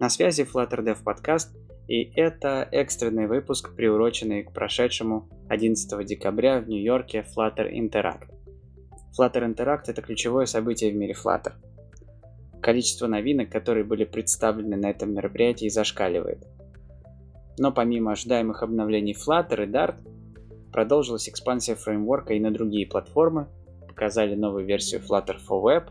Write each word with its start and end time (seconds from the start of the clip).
На 0.00 0.08
связи 0.08 0.48
Flutter 0.50 0.82
Dev 0.82 0.96
подкаст, 1.04 1.54
и 1.86 2.04
это 2.18 2.66
экстренный 2.72 3.26
выпуск, 3.26 3.76
приуроченный 3.76 4.44
к 4.44 4.52
прошедшему 4.54 5.28
11 5.50 6.06
декабря 6.06 6.60
в 6.60 6.68
Нью-Йорке 6.70 7.22
Flutter 7.36 7.70
Interact. 7.70 8.30
Flutter 9.14 9.44
Interact– 9.44 9.82
это 9.88 10.00
ключевое 10.00 10.46
событие 10.46 10.90
в 10.90 10.96
мире 10.96 11.12
Flutter. 11.12 11.52
Количество 12.62 13.08
новинок, 13.08 13.50
которые 13.50 13.84
были 13.84 14.04
представлены 14.04 14.78
на 14.78 14.88
этом 14.88 15.12
мероприятии, 15.12 15.68
зашкаливает. 15.68 16.46
Но 17.58 17.70
помимо 17.70 18.12
ожидаемых 18.12 18.62
обновлений 18.62 19.12
Flutter 19.12 19.64
и 19.64 19.70
Dart, 19.70 19.96
продолжилась 20.72 21.28
экспансия 21.28 21.74
фреймворка 21.74 22.32
и 22.32 22.40
на 22.40 22.50
другие 22.50 22.86
платформы, 22.86 23.48
показали 23.86 24.34
новую 24.34 24.64
версию 24.64 25.02
Flutter 25.02 25.36
for 25.46 25.62
Web, 25.62 25.90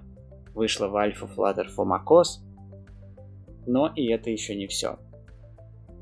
вышла 0.56 0.88
в 0.88 0.96
альфа 0.96 1.28
Flutter 1.28 1.68
for 1.78 1.86
macOS– 1.86 2.40
но 3.70 3.94
и 3.96 4.08
это 4.08 4.32
еще 4.32 4.56
не 4.56 4.66
все. 4.66 4.98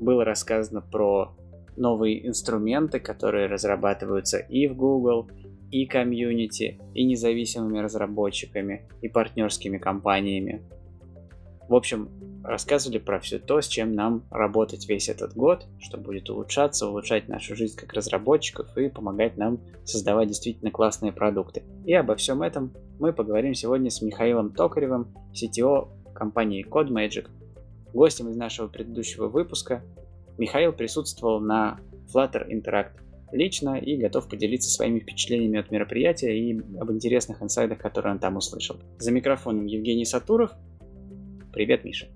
Было 0.00 0.24
рассказано 0.24 0.80
про 0.80 1.36
новые 1.76 2.26
инструменты, 2.26 2.98
которые 2.98 3.46
разрабатываются 3.46 4.38
и 4.38 4.66
в 4.66 4.74
Google, 4.74 5.28
и 5.70 5.84
комьюнити, 5.84 6.80
и 6.94 7.04
независимыми 7.04 7.78
разработчиками, 7.78 8.88
и 9.02 9.08
партнерскими 9.08 9.76
компаниями. 9.76 10.62
В 11.68 11.74
общем, 11.74 12.08
рассказывали 12.42 12.96
про 12.96 13.20
все 13.20 13.38
то, 13.38 13.60
с 13.60 13.68
чем 13.68 13.92
нам 13.92 14.24
работать 14.30 14.88
весь 14.88 15.10
этот 15.10 15.34
год, 15.34 15.66
что 15.78 15.98
будет 15.98 16.30
улучшаться, 16.30 16.88
улучшать 16.88 17.28
нашу 17.28 17.54
жизнь 17.54 17.76
как 17.76 17.92
разработчиков 17.92 18.74
и 18.78 18.88
помогать 18.88 19.36
нам 19.36 19.60
создавать 19.84 20.28
действительно 20.28 20.70
классные 20.70 21.12
продукты. 21.12 21.64
И 21.84 21.92
обо 21.92 22.16
всем 22.16 22.40
этом 22.40 22.72
мы 22.98 23.12
поговорим 23.12 23.52
сегодня 23.52 23.90
с 23.90 24.00
Михаилом 24.00 24.54
Токаревым, 24.54 25.14
CTO 25.34 25.90
компании 26.14 26.66
CodeMagic, 26.66 27.28
Гостем 27.92 28.28
из 28.28 28.36
нашего 28.36 28.68
предыдущего 28.68 29.28
выпуска 29.28 29.82
Михаил 30.36 30.72
присутствовал 30.72 31.40
на 31.40 31.78
Flutter 32.12 32.48
Interact 32.48 33.00
лично 33.32 33.76
и 33.76 33.96
готов 33.96 34.28
поделиться 34.28 34.70
своими 34.70 35.00
впечатлениями 35.00 35.58
от 35.58 35.70
мероприятия 35.70 36.38
и 36.38 36.58
об 36.78 36.90
интересных 36.90 37.42
инсайдах, 37.42 37.78
которые 37.78 38.12
он 38.12 38.18
там 38.18 38.36
услышал. 38.36 38.76
За 38.98 39.10
микрофоном 39.10 39.66
Евгений 39.66 40.04
Сатуров. 40.04 40.52
Привет, 41.52 41.84
Миша. 41.84 42.08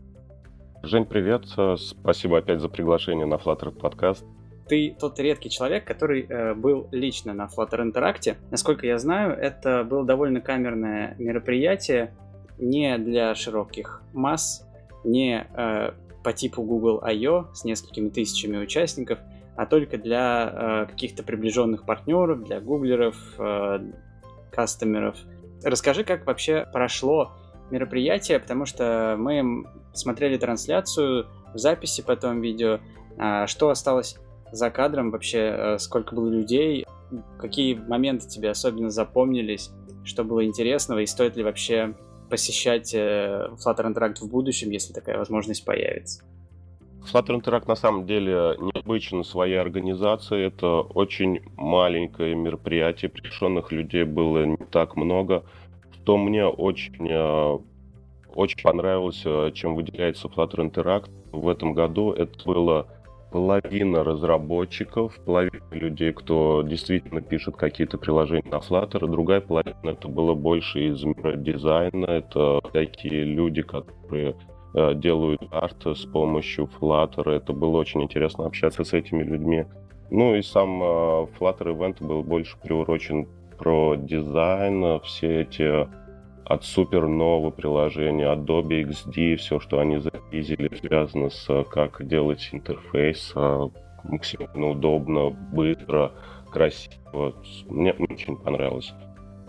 Жень, 0.82 1.04
привет. 1.04 1.44
Спасибо 1.76 2.38
опять 2.38 2.60
за 2.60 2.68
приглашение 2.68 3.26
на 3.26 3.34
Flutter 3.34 3.70
подкаст. 3.70 4.24
Ты 4.68 4.96
тот 4.98 5.18
редкий 5.18 5.50
человек, 5.50 5.84
который 5.84 6.22
э, 6.22 6.54
был 6.54 6.88
лично 6.92 7.34
на 7.34 7.46
Flutter 7.46 7.82
Interact. 7.84 8.36
Насколько 8.50 8.86
я 8.86 8.98
знаю, 8.98 9.36
это 9.36 9.84
было 9.84 10.04
довольно 10.04 10.40
камерное 10.40 11.14
мероприятие, 11.18 12.14
не 12.58 12.96
для 12.98 13.34
широких 13.34 14.02
масс, 14.12 14.66
не 15.04 15.46
э, 15.56 15.92
по 16.22 16.32
типу 16.32 16.62
Google 16.62 17.00
I.O. 17.02 17.46
с 17.54 17.64
несколькими 17.64 18.08
тысячами 18.08 18.56
участников, 18.58 19.18
а 19.56 19.66
только 19.66 19.98
для 19.98 20.84
э, 20.86 20.90
каких-то 20.90 21.22
приближенных 21.22 21.84
партнеров, 21.84 22.44
для 22.44 22.60
гуглеров, 22.60 23.16
э, 23.38 23.80
кастомеров. 24.50 25.16
Расскажи, 25.62 26.04
как 26.04 26.26
вообще 26.26 26.66
прошло 26.72 27.32
мероприятие, 27.70 28.38
потому 28.38 28.66
что 28.66 29.16
мы 29.18 29.64
смотрели 29.92 30.36
трансляцию, 30.36 31.26
в 31.54 31.58
записи 31.58 32.02
потом 32.02 32.40
видео, 32.40 32.80
э, 33.18 33.46
что 33.46 33.70
осталось 33.70 34.16
за 34.50 34.70
кадром 34.70 35.10
вообще, 35.10 35.38
э, 35.38 35.78
сколько 35.78 36.14
было 36.14 36.28
людей, 36.28 36.86
какие 37.38 37.74
моменты 37.74 38.28
тебе 38.28 38.50
особенно 38.50 38.90
запомнились, 38.90 39.70
что 40.04 40.24
было 40.24 40.44
интересного 40.44 41.00
и 41.00 41.06
стоит 41.06 41.36
ли 41.36 41.44
вообще 41.44 41.94
посещать 42.32 42.94
э, 42.94 43.50
Flutter 43.62 43.84
Interact 43.92 44.20
в 44.22 44.30
будущем, 44.30 44.70
если 44.70 44.94
такая 44.94 45.18
возможность 45.18 45.66
появится? 45.66 46.24
Flutter 47.02 47.38
Interact 47.38 47.64
на 47.68 47.76
самом 47.76 48.06
деле 48.06 48.56
необычен 48.58 49.22
своей 49.22 49.60
организацией. 49.60 50.46
Это 50.46 50.80
очень 50.80 51.42
маленькое 51.56 52.34
мероприятие, 52.34 53.10
приглашенных 53.10 53.70
людей 53.70 54.04
было 54.04 54.46
не 54.46 54.56
так 54.56 54.96
много. 54.96 55.44
Что 55.92 56.16
мне 56.16 56.46
очень, 56.46 57.06
э, 57.06 57.58
очень 58.34 58.62
понравилось, 58.62 59.20
э, 59.26 59.50
чем 59.52 59.74
выделяется 59.74 60.28
Flutter 60.28 60.70
Interact 60.70 61.10
в 61.32 61.46
этом 61.50 61.74
году, 61.74 62.12
это 62.12 62.32
было 62.46 62.86
половина 63.32 64.04
разработчиков, 64.04 65.18
половина 65.24 65.64
людей, 65.70 66.12
кто 66.12 66.62
действительно 66.62 67.22
пишет 67.22 67.56
какие-то 67.56 67.96
приложения 67.98 68.50
на 68.50 68.56
Flutter, 68.56 69.08
другая 69.08 69.40
половина 69.40 69.90
это 69.90 70.08
было 70.08 70.34
больше 70.34 70.88
из 70.88 71.02
мира 71.02 71.36
дизайна, 71.36 72.04
это 72.04 72.60
такие 72.72 73.24
люди, 73.24 73.62
которые 73.62 74.36
э, 74.74 74.94
делают 74.94 75.42
арт 75.50 75.86
с 75.86 76.04
помощью 76.04 76.68
Flutter. 76.78 77.30
Это 77.30 77.52
было 77.52 77.78
очень 77.78 78.02
интересно 78.02 78.44
общаться 78.46 78.84
с 78.84 78.92
этими 78.92 79.22
людьми. 79.22 79.64
Ну 80.10 80.34
и 80.34 80.42
сам 80.42 80.82
э, 80.82 80.86
Flutter 81.38 81.74
Event 81.74 82.06
был 82.06 82.22
больше 82.22 82.56
приурочен 82.62 83.26
про 83.58 83.96
дизайн, 83.96 85.00
все 85.00 85.42
эти 85.42 85.88
от 86.44 86.64
супернового 86.64 87.50
приложения, 87.50 88.26
Adobe 88.34 88.84
XD, 88.84 89.36
все, 89.36 89.58
что 89.60 89.78
они 89.78 89.98
запизили, 90.32 90.70
связано 90.76 91.30
с 91.30 91.48
э, 91.48 91.64
как 91.70 92.06
делать 92.06 92.48
интерфейс 92.52 93.32
э, 93.34 93.68
максимально 94.04 94.70
удобно, 94.70 95.30
быстро, 95.30 96.12
красиво. 96.50 97.34
Мне 97.68 97.92
очень 97.92 98.36
понравилось. 98.36 98.92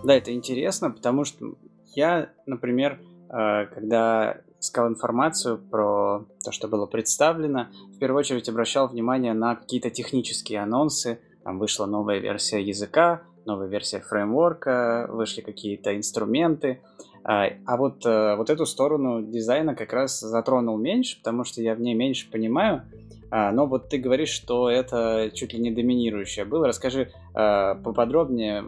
Да, 0.04 0.16
это 0.16 0.34
интересно, 0.34 0.92
потому 0.92 1.24
что 1.24 1.56
я, 1.96 2.30
например, 2.46 3.00
э, 3.30 3.66
когда 3.74 4.42
искал 4.60 4.88
информацию 4.88 5.58
про 5.58 6.26
то, 6.44 6.52
что 6.52 6.68
было 6.68 6.86
представлено, 6.86 7.68
в 7.96 8.00
первую 8.00 8.20
очередь 8.20 8.50
обращал 8.50 8.88
внимание 8.88 9.34
на 9.34 9.56
какие-то 9.56 9.90
технические 9.90 10.62
анонсы. 10.62 11.20
Там 11.44 11.60
вышла 11.60 11.86
новая 11.86 12.20
версия 12.20 12.62
языка, 12.62 13.24
новая 13.46 13.68
версия 13.68 14.00
фреймворка, 14.00 15.08
вышли 15.10 15.42
какие-то 15.42 15.96
инструменты. 15.96 16.82
А, 17.26 17.48
а 17.66 17.78
вот, 17.78 18.06
э, 18.06 18.36
вот 18.36 18.50
эту 18.50 18.66
сторону 18.66 19.22
дизайна 19.22 19.76
как 19.76 19.94
раз 19.94 20.20
затронул 20.20 20.78
меньше, 20.78 21.18
потому 21.18 21.46
что 21.46 21.62
я 21.62 21.74
в 21.74 21.80
ней 21.80 21.94
меньше 21.94 22.30
понимаю. 22.30 22.84
А, 23.32 23.52
но 23.52 23.66
вот 23.66 23.90
ты 23.90 23.98
говоришь, 23.98 24.30
что 24.30 24.70
это 24.70 25.32
чуть 25.34 25.54
ли 25.54 25.60
не 25.60 25.72
доминирующее 25.72 26.44
было. 26.44 26.68
Расскажи 26.68 27.12
а, 27.34 27.76
поподробнее, 27.76 28.66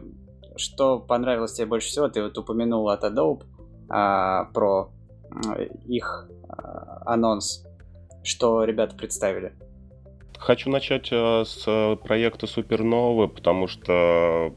что 0.56 0.98
понравилось 0.98 1.52
тебе 1.52 1.66
больше 1.66 1.88
всего. 1.88 2.08
Ты 2.08 2.22
вот 2.22 2.36
упомянул 2.38 2.88
от 2.88 3.04
Adobe 3.04 3.42
про 3.88 4.90
их 5.86 6.28
анонс, 7.04 7.64
что 8.24 8.64
ребята 8.64 8.96
представили. 8.96 9.52
Хочу 10.38 10.70
начать 10.70 11.08
э, 11.12 11.44
с 11.44 11.96
проекта 12.02 12.46
Супернова, 12.46 13.28
потому 13.28 13.68
что 13.68 14.52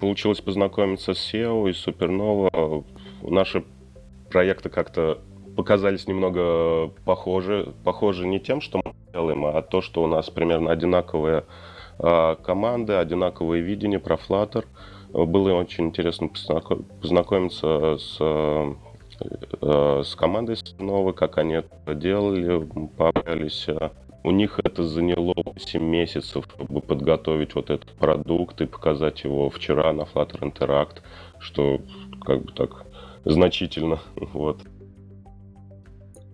получилось 0.00 0.40
познакомиться 0.40 1.14
с 1.14 1.32
SEO 1.32 1.70
и 1.70 1.72
Супернова. 1.72 2.84
Наши 3.22 3.64
проекты 4.30 4.68
как-то 4.68 5.18
показались 5.56 6.06
немного 6.06 6.88
похожи. 7.04 7.72
Похожи 7.84 8.26
не 8.26 8.40
тем, 8.40 8.60
что 8.60 8.80
мы 8.84 8.92
делаем, 9.12 9.44
а 9.46 9.62
то, 9.62 9.80
что 9.80 10.02
у 10.02 10.06
нас 10.06 10.30
примерно 10.30 10.70
одинаковые 10.70 11.44
э, 11.98 12.36
команды, 12.42 12.94
одинаковые 12.94 13.62
видения 13.62 13.98
про 13.98 14.16
Flutter. 14.16 14.64
Было 15.12 15.54
очень 15.54 15.86
интересно 15.86 16.28
познакомиться 17.00 17.96
с, 17.98 18.16
э, 18.20 18.74
с 20.04 20.14
командой 20.14 20.56
новой, 20.78 21.14
как 21.14 21.38
они 21.38 21.54
это 21.54 21.94
делали, 21.94 22.68
пообщались 22.96 23.66
у 24.24 24.30
них 24.30 24.60
это 24.62 24.84
заняло 24.84 25.34
7 25.56 25.82
месяцев, 25.82 26.44
чтобы 26.54 26.80
подготовить 26.80 27.54
вот 27.54 27.70
этот 27.70 27.90
продукт 27.92 28.60
и 28.60 28.66
показать 28.66 29.24
его 29.24 29.48
вчера 29.48 29.92
на 29.92 30.02
Flutter 30.02 30.40
Interact, 30.40 30.98
что 31.38 31.80
как 32.24 32.44
бы 32.44 32.52
так 32.52 32.84
значительно. 33.24 34.00
Вот. 34.16 34.62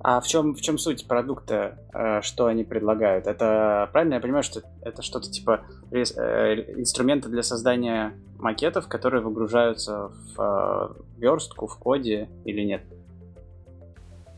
А 0.07 0.21
в 0.21 0.27
чем, 0.27 0.55
в 0.55 0.61
чем 0.61 0.77
суть 0.77 1.09
продукта, 1.09 1.79
э, 1.95 2.21
что 2.21 2.45
они 2.45 2.63
предлагают? 2.63 3.27
Это 3.27 3.89
правильно 3.91 4.15
я 4.15 4.21
понимаю, 4.21 4.43
что 4.43 4.61
это 4.83 5.01
что-то 5.01 5.31
типа 5.31 5.63
э, 5.91 6.03
инструменты 6.77 7.31
для 7.31 7.43
создания 7.43 8.13
макетов, 8.39 8.87
которые 8.87 9.23
выгружаются 9.23 10.11
в 10.37 10.39
э, 10.39 11.03
верстку, 11.17 11.67
в 11.67 11.79
коде 11.79 12.29
или 12.45 12.61
нет? 12.65 12.83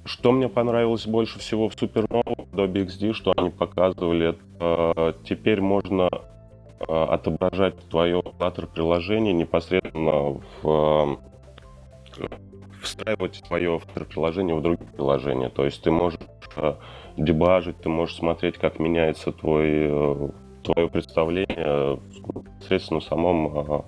Что 0.04 0.30
мне 0.30 0.48
понравилось 0.48 1.04
больше 1.04 1.40
всего 1.40 1.68
в 1.68 1.74
Supernova, 1.74 2.48
Adobe 2.52 2.86
XD, 2.86 3.12
что 3.12 3.32
они 3.36 3.50
показывали, 3.50 4.36
это 4.36 5.18
теперь 5.24 5.60
можно 5.60 6.08
отображать 6.78 7.74
твое 7.88 8.20
Flutter 8.20 8.72
приложение 8.72 9.32
непосредственно 9.32 10.40
в 10.62 11.18
встраивать 12.86 13.42
Flutter 13.48 14.04
приложение 14.04 14.54
в 14.54 14.62
другие 14.62 14.90
приложения. 14.90 15.48
То 15.48 15.64
есть 15.64 15.82
ты 15.82 15.90
можешь 15.90 16.20
э, 16.56 16.74
дебажить, 17.16 17.78
ты 17.78 17.88
можешь 17.88 18.16
смотреть, 18.16 18.58
как 18.58 18.78
меняется 18.78 19.32
твой, 19.32 19.68
э, 19.68 20.28
твое 20.62 20.88
представление 20.88 22.00
непосредственно 22.34 23.00
в 23.00 23.04
самом 23.04 23.84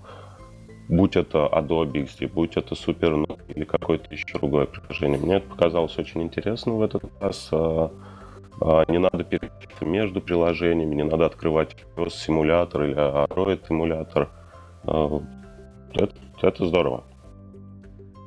будь 0.88 1.16
это 1.16 1.48
Adobe 1.52 2.04
XD, 2.04 2.32
будь 2.32 2.56
это 2.56 2.74
Supernova 2.74 3.38
или 3.54 3.64
какое-то 3.64 4.12
еще 4.12 4.38
другое 4.38 4.66
приложение. 4.66 5.18
Мне 5.18 5.36
это 5.36 5.48
показалось 5.48 5.98
очень 5.98 6.22
интересно 6.22 6.74
в 6.74 6.82
этот 6.82 7.04
раз. 7.20 7.50
Не 7.52 8.98
надо 8.98 9.22
переключиться 9.22 9.84
между 9.84 10.20
приложениями, 10.20 10.94
не 10.94 11.04
надо 11.04 11.26
открывать 11.26 11.76
симулятор 12.10 12.84
или 12.84 12.96
Android 12.96 13.60
эмулятор. 13.68 14.30
Это, 14.84 16.14
это 16.40 16.66
здорово. 16.66 17.04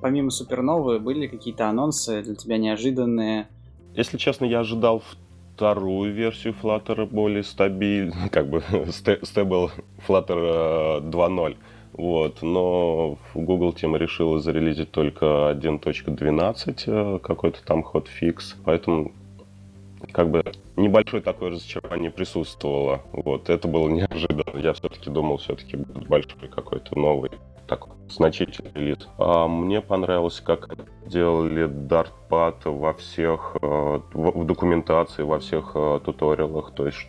Помимо 0.01 0.31
Суперновы, 0.31 0.99
были 0.99 1.27
какие-то 1.27 1.67
анонсы 1.67 2.23
для 2.23 2.35
тебя 2.35 2.57
неожиданные? 2.57 3.47
Если 3.95 4.17
честно, 4.17 4.45
я 4.45 4.61
ожидал 4.61 5.03
вторую 5.55 6.11
версию 6.11 6.55
Flutter 6.61 7.05
более 7.05 7.43
стабильную, 7.43 8.29
как 8.31 8.49
бы 8.49 8.63
стабил 9.21 9.71
Flutter 10.07 11.01
2.0. 11.01 11.55
Вот, 11.93 12.41
но 12.41 13.17
Google 13.35 13.73
тема 13.73 13.97
решила 13.97 14.39
зарелизить 14.39 14.91
только 14.91 15.51
1.12, 15.51 16.83
э, 16.87 17.19
какой-то 17.19 17.63
там 17.63 17.83
ход 17.83 18.07
фикс, 18.07 18.55
поэтому 18.63 19.11
как 20.13 20.31
бы 20.31 20.43
небольшое 20.77 21.21
такое 21.21 21.51
разочарование 21.51 22.09
присутствовало. 22.09 23.01
Вот, 23.11 23.49
это 23.49 23.67
было 23.67 23.89
неожиданно. 23.89 24.57
Я 24.57 24.73
все-таки 24.73 25.09
думал, 25.09 25.37
все-таки 25.37 25.77
будет 25.77 26.07
большой 26.07 26.47
какой-то 26.49 26.97
новый 26.97 27.29
такой 27.71 27.93
значительный 28.09 28.71
релиз. 28.73 29.07
А 29.17 29.47
мне 29.47 29.79
понравилось, 29.79 30.41
как 30.41 30.75
делали 31.07 31.69
Dartpad 31.69 32.69
во 32.69 32.93
всех, 32.93 33.55
э, 33.61 33.65
в, 34.13 34.41
в 34.41 34.45
документации, 34.45 35.23
во 35.23 35.39
всех 35.39 35.71
э, 35.75 36.01
туториалах. 36.03 36.73
То 36.75 36.87
есть 36.87 37.07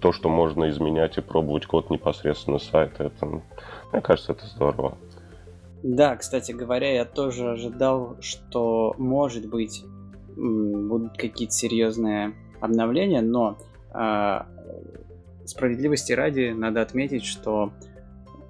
то, 0.00 0.12
что 0.12 0.28
можно 0.28 0.68
изменять 0.68 1.16
и 1.16 1.22
пробовать 1.22 1.64
код 1.64 1.88
непосредственно 1.88 2.58
сайта, 2.58 3.04
это, 3.04 3.24
мне 3.26 4.02
кажется, 4.02 4.32
это 4.32 4.46
здорово. 4.46 4.98
Да, 5.82 6.14
кстати 6.16 6.52
говоря, 6.52 6.92
я 6.92 7.06
тоже 7.06 7.52
ожидал, 7.52 8.18
что, 8.20 8.94
может 8.98 9.48
быть, 9.48 9.82
будут 10.36 11.16
какие-то 11.16 11.54
серьезные 11.54 12.34
обновления, 12.60 13.22
но 13.22 13.56
э, 13.94 14.40
справедливости 15.46 16.12
ради 16.12 16.50
надо 16.50 16.82
отметить, 16.82 17.24
что 17.24 17.72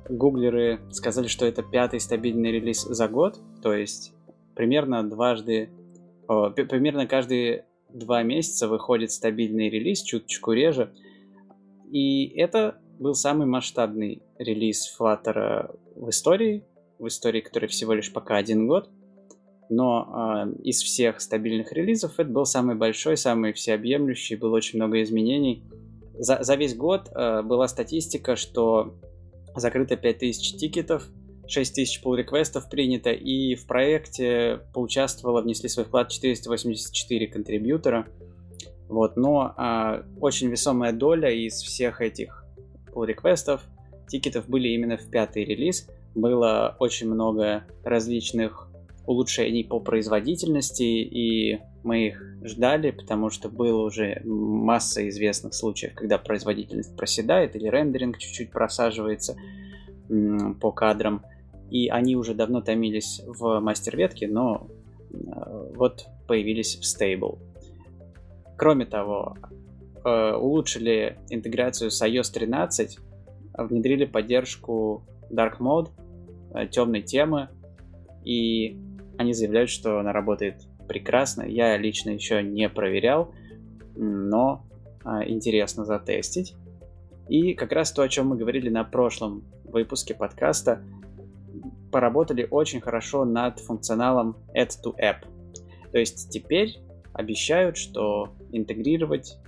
гуглеры 0.09 0.81
сказали, 0.91 1.27
что 1.27 1.47
это 1.47 1.63
пятый 1.63 2.01
стабильный 2.01 2.53
релиз 2.53 2.83
за 2.83 3.09
год, 3.09 3.39
то 3.63 3.73
есть 3.73 4.13
примерно 4.55 5.09
дважды, 5.09 5.71
примерно 6.27 7.07
каждые 7.07 7.67
два 7.89 8.23
месяца 8.23 8.69
выходит 8.69 9.13
стабильный 9.13 9.69
релиз, 9.69 10.03
чуточку 10.03 10.53
реже. 10.53 10.93
И 11.91 12.27
это 12.37 12.81
был 12.99 13.15
самый 13.15 13.47
масштабный 13.47 14.23
релиз 14.39 14.97
Flutter 14.99 15.77
в 15.95 16.09
истории, 16.09 16.65
в 16.99 17.07
истории, 17.07 17.41
который 17.41 17.69
всего 17.69 17.93
лишь 17.93 18.13
пока 18.13 18.37
один 18.37 18.67
год– 18.67 18.91
но 19.73 20.45
э, 20.47 20.53
из 20.65 20.83
всех 20.83 21.21
стабильных 21.23 21.73
релизов 21.73 22.19
это 22.19 22.29
был 22.29 22.45
самый 22.45 22.77
большой, 22.77 23.17
самый 23.17 23.55
всеобъемлющий, 23.55 24.37
было 24.37 24.57
очень 24.57 24.79
много 24.79 25.03
изменений. 25.03 25.65
За, 26.19 26.43
за 26.43 26.57
весь 26.57 26.77
год 26.77 27.09
э, 27.09 27.41
была 27.43 27.69
статистика, 27.69 28.37
что 28.37 28.95
закрыто 29.55 29.97
5000 29.97 30.57
тикетов, 30.57 31.09
6000 31.47 32.03
pull 32.05 32.17
реквестов 32.17 32.69
принято, 32.69 33.11
и 33.11 33.55
в 33.55 33.67
проекте 33.67 34.61
поучаствовало, 34.73 35.43
внесли 35.43 35.69
свой 35.69 35.85
вклад 35.85 36.11
484 36.11 37.27
контрибьютора. 37.29 38.07
Вот, 38.89 39.17
но 39.17 39.55
э, 39.57 40.03
очень 40.21 40.49
весомая 40.49 40.93
доля 40.93 41.31
из 41.31 41.55
всех 41.55 42.01
этих 42.01 42.45
pull 42.93 43.07
реквестов 43.07 43.63
тикетов 44.09 44.49
были 44.49 44.69
именно 44.69 44.97
в 44.97 45.09
пятый 45.11 45.45
релиз. 45.45 45.89
Было 46.15 46.77
очень 46.79 47.09
много 47.09 47.65
различных 47.83 48.69
улучшений 49.07 49.65
по 49.65 49.81
производительности, 49.81 50.83
и 50.83 51.61
мы 51.83 52.09
их 52.09 52.23
ждали, 52.45 52.91
потому 52.91 53.31
что 53.31 53.49
было 53.49 53.85
уже 53.85 54.21
масса 54.25 55.09
известных 55.09 55.55
случаев, 55.55 55.95
когда 55.95 56.19
производительность 56.19 56.97
проседает 56.97 57.57
или 57.57 57.69
рендеринг 57.69 58.19
чуть-чуть 58.19 58.51
просаживается 58.51 59.37
по 60.61 60.73
кадрам, 60.73 61.23
и 61.71 61.89
они 61.89 62.17
уже 62.17 62.35
давно 62.35 62.61
томились 62.61 63.23
в 63.27 63.61
мастер-ветке, 63.61 64.29
но 64.29 64.69
э, 65.11 65.73
вот 65.75 66.07
появились 66.29 66.77
в 66.77 66.85
стейбл. 66.85 67.39
Кроме 68.59 68.85
того, 68.85 69.37
э, 70.05 70.35
улучшили 70.35 71.19
интеграцию 71.31 71.91
с 71.91 72.03
iOS 72.03 72.33
13, 72.35 72.99
внедрили 73.57 74.05
поддержку 74.05 75.05
Dark 75.31 75.59
Mode, 75.61 75.91
э, 76.55 76.67
темной 76.67 77.01
темы, 77.03 77.49
и 78.25 78.79
они 79.23 79.33
заявляют, 79.33 79.71
что 79.71 79.99
она 79.99 80.13
работает 80.13 80.63
прекрасно. 80.87 81.43
Я 81.43 81.77
лично 81.77 82.11
еще 82.11 82.43
не 82.43 82.69
проверял, 82.69 83.35
но 83.97 84.67
а, 85.05 85.27
интересно 85.27 85.85
затестить. 85.85 86.55
И 87.29 87.55
как 87.55 87.73
раз 87.73 87.93
то, 87.93 88.03
о 88.03 88.09
чем 88.09 88.29
мы 88.29 88.37
говорили 88.37 88.69
на 88.69 88.85
прошлом 88.85 89.45
выпуске 89.65 90.15
подкаста, 90.15 90.85
поработали 91.91 92.47
очень 92.51 92.81
хорошо 92.81 93.25
над 93.25 93.59
функционалом 93.61 94.37
Add 94.57 94.73
to 94.85 94.95
App. 95.01 95.27
То 95.93 95.99
есть 95.99 96.31
теперь 96.31 96.79
обещают, 97.13 97.77
что 97.77 98.31
интегрировать 98.51 99.39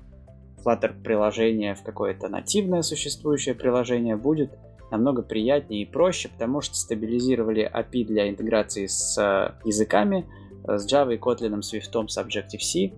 Flutter 0.65 1.03
приложение 1.03 1.75
в 1.75 1.83
какое-то 1.83 2.29
нативное 2.29 2.83
существующее 2.83 3.55
приложение 3.55 4.17
будет 4.17 4.59
намного 4.95 5.23
приятнее 5.23 5.83
и 5.83 5.85
проще, 5.85 6.29
потому 6.29 6.61
что 6.61 6.75
стабилизировали 6.77 7.71
API 7.73 8.05
для 8.05 8.29
интеграции 8.29 8.87
с 8.87 9.19
э, 9.19 9.55
языками, 9.65 10.27
э, 10.67 10.79
с 10.79 10.91
Java 10.91 11.15
и 11.15 11.19
Kotlin, 11.19 11.61
Swift, 11.61 12.09
с 12.09 12.19
Objective-C. 12.19 12.93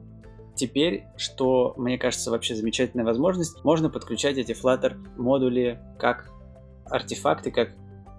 Теперь, 0.54 1.04
что 1.16 1.74
мне 1.76 1.98
кажется 1.98 2.30
вообще 2.30 2.54
замечательная 2.54 3.04
возможность, 3.04 3.62
можно 3.64 3.90
подключать 3.90 4.38
эти 4.38 4.52
Flutter 4.52 4.96
модули 5.16 5.80
как 5.98 6.30
артефакты, 6.86 7.50
как 7.50 7.70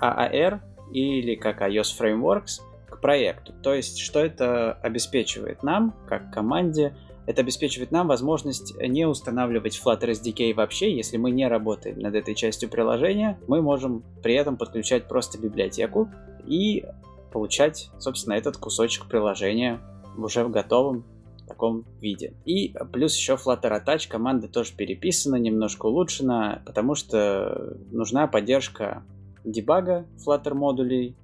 AAR 0.02 0.60
или 0.92 1.36
как 1.36 1.62
iOS 1.62 1.98
Frameworks 2.00 2.62
к 2.90 3.00
проекту. 3.00 3.54
То 3.64 3.74
есть, 3.74 4.00
что 4.00 4.20
это 4.20 4.74
обеспечивает 4.74 5.64
нам, 5.64 5.96
как 6.08 6.32
команде, 6.32 6.96
это 7.28 7.42
обеспечивает 7.42 7.92
нам 7.92 8.08
возможность 8.08 8.74
не 8.80 9.06
устанавливать 9.06 9.80
Flutter 9.84 10.12
SDK 10.12 10.54
вообще, 10.54 10.96
если 10.96 11.18
мы 11.18 11.30
не 11.30 11.48
работаем 11.48 12.00
над 12.00 12.16
этой 12.16 12.34
частью 12.36 12.70
приложения. 12.70 13.38
Мы 13.48 13.62
можем 13.62 14.02
при 14.24 14.34
этом 14.34 14.56
подключать 14.56 15.10
просто 15.10 15.38
библиотеку 15.38 16.10
и 16.46 16.86
получать, 17.34 17.90
собственно, 18.00 18.34
этот 18.34 18.56
кусочек 18.56 19.08
приложения 19.08 19.82
уже 20.18 20.46
в 20.46 20.50
готовом 20.50 21.04
таком 21.48 21.86
виде. 22.00 22.34
И 22.46 22.74
плюс 22.94 23.16
еще 23.16 23.34
Flutter 23.34 23.78
Attach 23.78 24.08
команда 24.08 24.48
тоже 24.48 24.74
переписана, 24.76 25.36
немножко 25.36 25.88
улучшена, 25.88 26.62
потому 26.66 26.96
что 26.96 27.78
нужна 27.92 28.28
поддержка 28.28 29.04
дебага 29.44 30.06
Flutter 30.26 30.54
модулей 30.54 31.18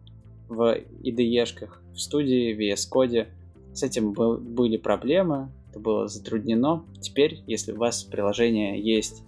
в 0.50 0.78
IDE-шках, 1.02 1.82
в 1.94 2.00
студии, 2.00 2.54
в 2.54 2.60
VS 2.60 2.90
Code. 2.92 3.28
С 3.74 3.84
этим 3.84 4.14
были 4.14 4.78
проблемы, 4.78 5.50
это 5.74 5.80
было 5.80 6.08
затруднено. 6.08 6.86
Теперь, 7.02 7.44
если 7.48 7.72
у 7.72 7.78
вас 7.78 8.04
в 8.04 8.12
приложении 8.12 8.80
есть 8.80 9.24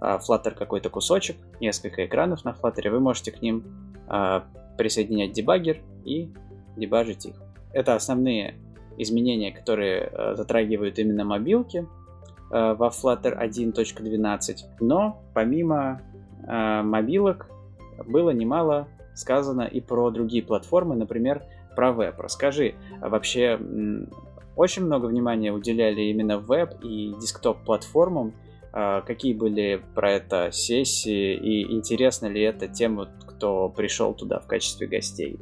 а, 0.00 0.18
Flutter 0.18 0.52
какой-то 0.52 0.88
кусочек, 0.88 1.36
несколько 1.60 2.06
экранов 2.06 2.44
на 2.44 2.50
Flutter, 2.50 2.90
вы 2.90 3.00
можете 3.00 3.32
к 3.32 3.42
ним 3.42 3.64
а, 4.06 4.44
присоединять 4.78 5.32
дебаггер 5.32 5.78
и 6.04 6.30
дебажить 6.76 7.26
их. 7.26 7.34
Это 7.72 7.96
основные 7.96 8.54
изменения, 8.98 9.50
которые 9.50 10.04
а, 10.04 10.36
затрагивают 10.36 10.98
именно 11.00 11.24
мобилки 11.24 11.86
во 12.50 12.88
Flutter 12.88 13.40
1.12. 13.40 14.56
Но 14.80 15.22
помимо 15.34 16.02
мобилок 16.44 17.48
было 18.08 18.30
немало 18.30 18.88
сказано 19.14 19.62
и 19.62 19.80
про 19.80 20.10
другие 20.10 20.42
платформы, 20.42 20.96
например, 20.96 21.44
про 21.76 21.92
веб. 21.92 22.18
Расскажи 22.18 22.74
вообще, 23.00 23.56
очень 24.60 24.84
много 24.84 25.06
внимания 25.06 25.52
уделяли 25.52 26.02
именно 26.02 26.38
веб 26.38 26.74
и 26.82 27.14
десктоп-платформам. 27.18 28.34
А, 28.72 29.00
какие 29.00 29.32
были 29.32 29.82
про 29.94 30.12
это 30.12 30.50
сессии 30.52 31.34
и 31.34 31.72
интересно 31.72 32.26
ли 32.26 32.42
это 32.42 32.68
тем, 32.68 33.08
кто 33.26 33.70
пришел 33.70 34.12
туда 34.12 34.38
в 34.38 34.46
качестве 34.46 34.86
гостей? 34.86 35.40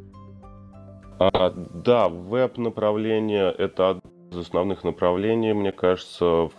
А, 1.18 1.50
да, 1.50 2.08
веб-направление— 2.08 3.50
это 3.58 3.90
одно 3.90 4.10
из 4.30 4.38
основных 4.38 4.84
направлений, 4.84 5.52
мне 5.52 5.72
кажется. 5.72 6.50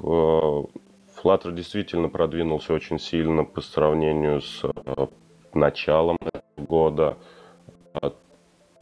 Flutter 0.00 1.52
действительно 1.52 2.08
продвинулся 2.08 2.72
очень 2.72 2.98
сильно 2.98 3.44
по 3.44 3.60
сравнению 3.60 4.40
с 4.40 4.64
э, 4.64 5.06
началом 5.52 6.18
года. 6.56 7.18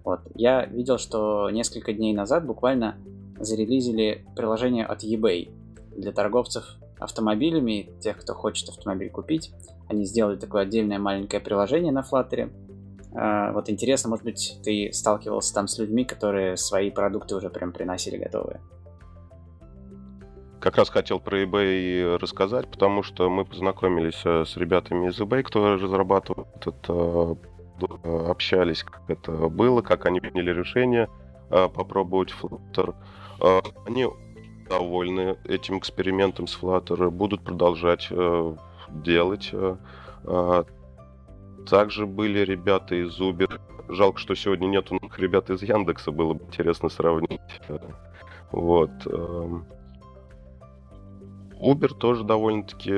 Вот. 0.04 0.20
Я 0.36 0.66
видел, 0.66 1.00
что 1.00 1.50
несколько 1.50 1.94
дней 1.94 2.14
назад 2.14 2.46
буквально 2.46 2.96
зарелизили 3.40 4.24
приложение 4.36 4.86
от 4.86 5.04
eBay 5.04 5.50
для 5.98 6.12
торговцев 6.12 6.78
автомобилями, 7.00 7.90
тех, 8.00 8.18
кто 8.18 8.34
хочет 8.34 8.70
автомобиль 8.70 9.10
купить. 9.10 9.52
Они 9.88 10.06
сделали 10.06 10.38
такое 10.38 10.64
отдельное 10.64 11.00
маленькое 11.00 11.42
приложение 11.42 11.92
на 11.92 12.02
Flutter. 12.02 12.52
А, 13.14 13.52
вот 13.52 13.70
интересно, 13.70 14.10
может 14.10 14.26
быть, 14.26 14.60
ты 14.64 14.92
сталкивался 14.94 15.54
там 15.54 15.68
с 15.68 15.78
людьми, 15.78 16.06
которые 16.06 16.58
свои 16.58 16.90
продукты 16.92 17.36
уже 17.36 17.50
прям 17.50 17.72
приносили 17.72 18.18
готовые. 18.18 18.62
Как 20.60 20.78
раз 20.78 20.90
хотел 20.90 21.20
про 21.20 21.44
eBay 21.44 22.18
рассказать, 22.18 22.70
потому 22.70 23.04
что 23.04 23.30
мы 23.30 23.46
познакомились 23.46 24.22
э, 24.26 24.46
с 24.46 24.58
ребятами 24.58 25.10
из 25.10 25.20
eBay, 25.20 25.44
кто 25.44 25.76
разрабатывает 25.76 26.48
этот 26.56 26.86
э, 26.90 27.36
Э, 27.82 28.28
общались, 28.30 28.84
как 28.84 29.02
это 29.10 29.32
было, 29.32 29.82
как 29.82 30.06
они 30.06 30.20
приняли 30.20 30.52
решение 30.52 31.10
попробовать 31.50 32.34
Flutter. 32.34 32.96
Они 33.86 34.08
довольны 34.70 35.38
этим 35.46 35.78
экспериментом 35.80 36.48
с 36.48 36.60
Flutter, 36.60 37.10
будут 37.10 37.42
продолжать 37.42 38.10
делать. 38.90 39.52
Также 41.68 42.06
были 42.06 42.40
ребята 42.40 42.96
из 42.96 43.20
Uber. 43.20 43.60
Жалко, 43.90 44.20
что 44.20 44.36
сегодня 44.36 44.68
нет 44.68 44.92
у 44.92 44.96
них 44.96 45.18
ребят 45.20 45.50
из 45.50 45.62
Яндекса, 45.62 46.12
было 46.12 46.34
бы 46.34 46.44
интересно 46.46 46.90
сравнить. 46.90 47.42
Вот. 48.52 48.92
Эм. 49.06 49.66
Uber 51.60 51.94
тоже 51.94 52.24
довольно-таки 52.24 52.94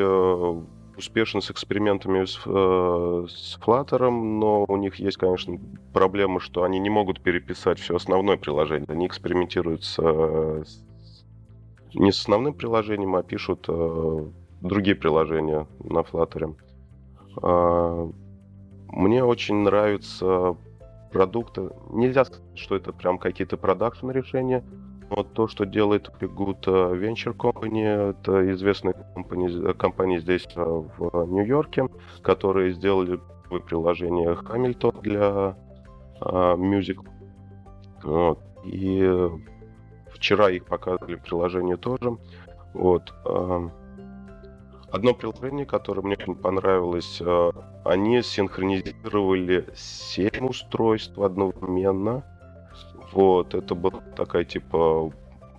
успешны 0.98 1.42
с 1.42 1.52
экспериментами 1.52 2.26
с, 2.26 2.40
э, 2.46 3.26
с 3.30 3.58
Flutter, 3.60 4.10
но 4.10 4.66
у 4.68 4.78
них 4.78 4.96
есть, 4.96 5.18
конечно, 5.18 5.60
проблема, 5.94 6.40
что 6.40 6.64
они 6.64 6.80
не 6.80 6.90
могут 6.90 7.22
переписать 7.22 7.80
все 7.80 7.96
основное 7.96 8.38
приложение. 8.38 8.88
Они 8.90 9.06
экспериментируют 9.06 9.84
с, 9.84 9.98
с 9.98 10.84
не 11.94 12.12
с 12.12 12.20
основным 12.22 12.54
приложением, 12.54 13.16
а 13.16 13.24
пишут 13.24 13.66
э, 13.68 14.26
другие 14.62 14.96
приложения 14.96 15.68
на 15.80 16.00
Flutter. 16.00 16.56
Э, 17.42 18.12
мне 18.90 19.24
очень 19.24 19.56
нравятся 19.58 20.58
продукты. 21.12 21.70
Нельзя 21.92 22.26
сказать, 22.26 22.44
что 22.56 22.76
это 22.76 22.94
прям 22.94 23.18
какие-то 23.18 23.58
продакшн 23.58 24.10
решения, 24.12 24.64
вот 25.10 25.34
то, 25.34 25.48
что 25.48 25.66
делает 25.66 26.10
Good 26.20 26.66
Venture 26.66 27.36
Company, 27.36 28.10
это 28.10 28.52
известная 28.54 28.94
компания, 28.94 29.74
компания 29.74 30.20
здесь 30.20 30.48
э, 30.56 30.62
в 30.62 31.26
Нью-Йорке, 31.28 31.88
которые 32.22 32.74
сделали 32.74 33.20
приложение 33.66 34.34
Hamilton 34.34 35.02
для 35.02 35.58
uh, 36.20 36.58
Music. 36.58 36.98
Вот. 38.04 38.40
И 38.66 39.30
вчера 40.18 40.50
их 40.50 40.66
показывали 40.66 41.16
приложение 41.16 41.78
тоже. 41.78 42.18
Вот. 42.74 43.14
Uh, 43.26 43.72
одно 44.92 45.14
приложение, 45.14 45.66
которое 45.66 46.02
мне 46.02 46.16
очень 46.16 46.36
понравилось, 46.36 47.22
uh, 47.22 47.56
они 47.86 48.22
синхронизировали 48.22 49.68
7 49.74 50.48
устройств 50.48 51.18
одновременно 51.18 52.24
вот, 53.12 53.54
это 53.54 53.76
была 53.76 54.02
такая 54.16 54.44
типа 54.44 55.12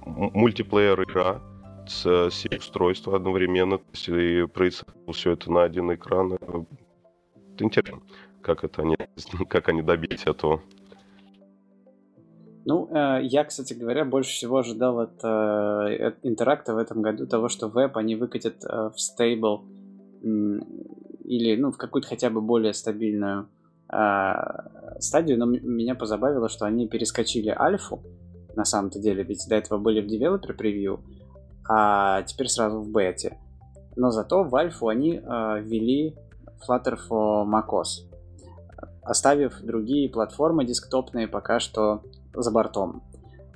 мультиплеер 0.05 1.03
игра 1.03 1.41
с 1.87 2.31
7 2.31 2.59
устройств 2.59 3.09
одновременно, 3.09 3.79
то 3.79 3.85
есть 3.93 4.09
и 4.09 4.47
проецировал 4.47 5.13
все 5.13 5.33
это 5.33 5.51
на 5.51 5.63
один 5.63 5.93
экран. 5.95 6.35
Это 6.35 6.67
интересно, 7.59 8.01
как 8.43 8.65
это 8.65 8.83
они, 8.83 8.97
как 9.49 9.69
они 9.69 9.83
добились 9.83 10.27
этого. 10.27 10.63
Ну, 12.69 12.87
э, 12.91 13.21
я, 13.23 13.45
кстати 13.45 13.73
говоря, 13.73 14.05
больше 14.05 14.33
всего 14.33 14.59
ожидал 14.59 15.01
от 15.01 15.25
э, 15.25 16.13
интеракта 16.23 16.75
в 16.75 16.77
этом 16.77 17.01
году 17.01 17.27
того, 17.27 17.49
что 17.49 17.69
веб 17.69 17.97
они 17.97 18.15
выкатят 18.15 18.63
э, 18.63 18.91
в 18.95 19.01
стейбл 19.01 19.65
или 20.23 21.57
ну, 21.57 21.73
в 21.73 21.79
какую-то 21.79 22.09
хотя 22.09 22.29
бы 22.29 22.43
более 22.43 22.75
стабильную 22.75 23.49
стадию, 24.99 25.39
но 25.39 25.47
меня 25.47 25.95
позабавило, 25.95 26.51
что 26.51 26.67
они 26.67 26.89
перескочили 26.89 27.49
альфу, 27.49 28.03
на 28.55 28.67
самом-то 28.67 28.99
деле, 28.99 29.23
ведь 29.23 29.47
до 29.49 29.55
этого 29.55 29.79
были 29.79 30.03
в 30.03 30.07
девелопер 30.07 30.55
превью, 30.55 31.01
а 31.67 32.21
теперь 32.23 32.49
сразу 32.49 32.81
в 32.81 32.91
бете. 32.91 33.39
Но 33.97 34.11
зато 34.11 34.45
в 34.45 34.55
альфу 34.55 34.89
они 34.89 35.13
ввели 35.13 36.17
Flutter 36.69 36.99
for 37.09 37.47
macOS, 37.47 38.05
оставив 39.03 39.63
другие 39.63 40.11
платформы 40.11 40.67
десктопные 40.67 41.29
пока 41.29 41.61
что 41.61 42.03
за 42.43 42.51
бортом. 42.51 43.03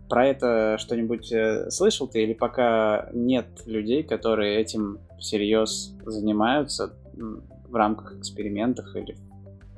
Про 0.09 0.27
это 0.27 0.77
что-нибудь 0.79 1.33
э, 1.33 1.71
слышал 1.71 2.07
ты 2.07 2.23
или 2.23 2.35
пока 2.35 3.09
нет 3.12 3.47
людей, 3.67 4.03
которые 4.03 4.59
этим 4.59 4.99
всерьез 5.19 5.95
занимаются 6.05 6.95
в 7.15 7.75
рамках 7.75 8.19
экспериментов 8.19 8.95
или 8.95 9.17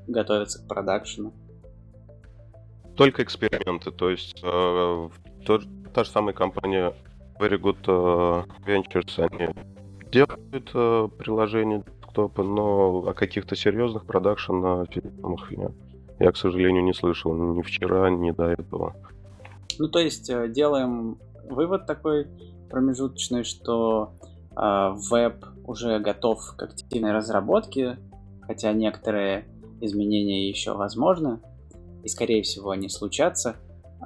готовятся 0.08 0.62
к 0.62 0.68
продакшену? 0.68 1.32
Только 2.96 3.22
эксперименты, 3.22 3.90
то 3.90 4.10
есть 4.10 4.40
э, 4.42 5.08
то, 5.46 5.60
та 5.92 6.04
же 6.04 6.10
самая 6.10 6.34
компания 6.34 6.92
Very 7.38 7.60
Good 7.60 7.84
э, 7.86 8.44
Ventures, 8.66 9.28
они 9.30 9.48
делают 10.10 10.70
э, 10.74 11.08
приложения 11.18 11.84
десктопа, 12.14 12.42
но 12.42 13.08
о 13.08 13.14
каких-то 13.14 13.56
серьезных 13.56 14.06
продакшн 14.06 14.84
фильмах 14.90 15.50
я, 16.18 16.32
к 16.32 16.36
сожалению, 16.36 16.84
не 16.84 16.94
слышал 16.94 17.34
ни 17.34 17.62
вчера, 17.62 18.10
ни 18.10 18.30
до 18.30 18.44
этого. 18.44 18.94
Ну, 19.78 19.88
то 19.88 19.98
есть 19.98 20.30
э, 20.30 20.48
делаем 20.48 21.18
вывод 21.48 21.86
такой 21.86 22.26
промежуточный, 22.70 23.44
что 23.44 24.12
э, 24.56 24.94
веб 25.10 25.44
уже 25.64 25.98
готов 25.98 26.54
к 26.56 26.62
активной 26.62 27.12
разработке, 27.12 27.98
хотя 28.42 28.72
некоторые 28.72 29.46
изменения 29.80 30.48
еще 30.48 30.74
возможны, 30.74 31.40
и 32.02 32.08
скорее 32.08 32.42
всего 32.42 32.70
они 32.70 32.88
случатся, 32.88 33.56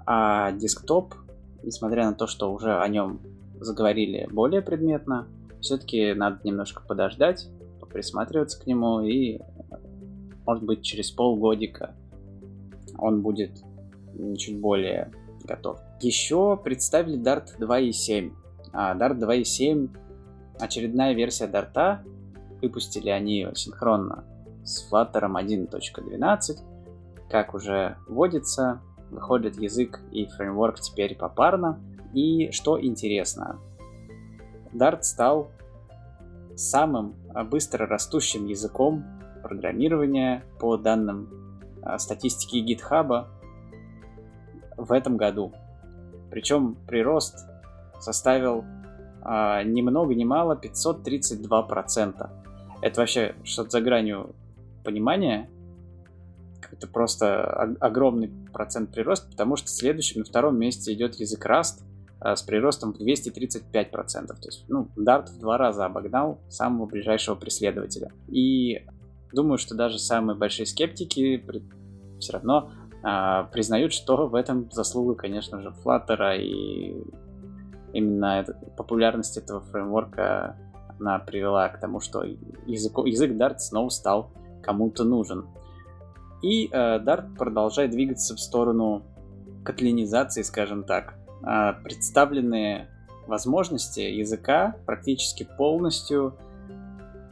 а 0.07 0.53
десктоп, 0.53 1.15
несмотря 1.62 2.07
на 2.07 2.15
то, 2.15 2.27
что 2.27 2.53
уже 2.53 2.79
о 2.79 2.88
нем 2.88 3.21
заговорили 3.61 4.29
более 4.31 4.62
предметно, 4.62 5.27
все-таки 5.61 6.15
надо 6.15 6.41
немножко 6.45 6.83
подождать, 6.87 7.49
присматриваться 7.91 8.61
к 8.61 8.67
нему, 8.67 9.00
и 9.00 9.41
может 10.49 10.64
быть 10.64 10.83
через 10.83 11.11
полгодика 11.11 11.95
он 12.97 13.21
будет 13.21 13.62
чуть 14.38 14.59
более 14.59 15.12
готов. 15.45 15.78
Еще 16.00 16.57
представили 16.57 17.21
Dart 17.21 17.59
2.7. 17.59 18.33
А, 18.73 18.97
Dart 18.97 19.19
2.7 19.19 19.90
очередная 20.59 21.12
версия 21.12 21.49
Dart. 21.49 21.99
Выпустили 22.62 23.11
они 23.11 23.47
синхронно 23.55 24.25
с 24.64 24.90
Flutter 24.90 25.31
1.12. 25.31 26.59
Как 27.28 27.52
уже 27.52 27.99
водится, 28.09 28.81
выходит 29.11 29.57
язык 29.61 30.00
и 30.12 30.25
фреймворк 30.25 30.81
теперь 30.81 31.14
попарно. 31.14 31.78
И 32.14 32.50
что 32.52 32.83
интересно, 32.83 33.61
Dart 34.73 35.02
стал 35.02 35.50
самым 36.57 37.17
быстро 37.50 37.87
растущим 37.87 38.47
языком 38.47 39.18
программирования 39.42 40.45
по 40.59 40.76
данным 40.76 41.28
а, 41.83 41.99
статистики 41.99 42.57
GitHub. 42.57 43.26
в 44.76 44.92
этом 44.92 45.16
году. 45.16 45.52
Причем 46.30 46.76
прирост 46.87 47.47
составил 47.99 48.64
а, 49.23 49.62
ни 49.62 49.83
много 49.83 50.14
ни 50.14 50.25
мало 50.25 50.54
532%. 50.54 52.30
Это 52.80 53.00
вообще 53.00 53.35
что-то 53.45 53.71
за 53.71 53.80
гранью 53.80 54.35
понимания. 54.85 55.50
Это 56.71 56.87
просто 56.87 57.45
огромный 57.80 58.30
процент 58.52 58.92
прироста, 58.92 59.30
потому 59.30 59.57
что 59.57 59.68
следующим 59.68 60.21
на 60.21 60.25
втором 60.25 60.59
месте 60.59 60.92
идет 60.92 61.16
язык 61.16 61.45
Rust 61.47 61.83
а, 62.21 62.37
с 62.37 62.42
приростом 62.42 62.92
в 62.92 63.00
235%. 63.00 63.92
То 63.92 64.35
есть, 64.45 64.64
ну, 64.68 64.88
Dart 64.97 65.26
в 65.26 65.38
два 65.38 65.57
раза 65.59 65.87
обогнал 65.87 66.40
самого 66.49 66.87
ближайшего 66.87 67.35
преследователя. 67.35 68.11
И 68.28 68.87
думаю, 69.32 69.58
что 69.58 69.75
даже 69.75 69.99
самые 69.99 70.37
большие 70.37 70.66
скептики 70.66 71.44
все 72.18 72.32
равно 72.32 72.70
а, 73.02 73.44
признают, 73.44 73.92
что 73.92 74.26
в 74.26 74.35
этом 74.35 74.70
заслуга, 74.73 75.14
конечно 75.14 75.62
же, 75.62 75.75
Flutter 75.85 76.38
и 76.38 76.97
именно 77.92 78.40
это, 78.40 78.54
популярность 78.76 79.37
этого 79.37 79.61
фреймворка 79.61 80.56
она 80.99 81.18
привела 81.20 81.68
к 81.68 81.80
тому, 81.80 82.00
что 82.00 82.25
язык, 82.25 82.99
язык 83.04 83.32
Dart 83.32 83.58
снова 83.58 83.88
стал 83.88 84.32
кому-то 84.62 85.04
нужен. 85.04 85.47
И 86.42 86.66
э, 86.66 86.99
Dart 86.99 87.37
продолжает 87.37 87.92
двигаться 87.92 88.35
в 88.35 88.40
сторону 88.40 89.04
котлинизации, 89.64 90.42
скажем 90.42 90.85
так. 90.85 91.14
Э, 91.47 91.75
представленные 91.85 92.88
возможности 93.26 94.00
языка 94.00 94.76
практически 94.87 95.49
полностью 95.56 96.37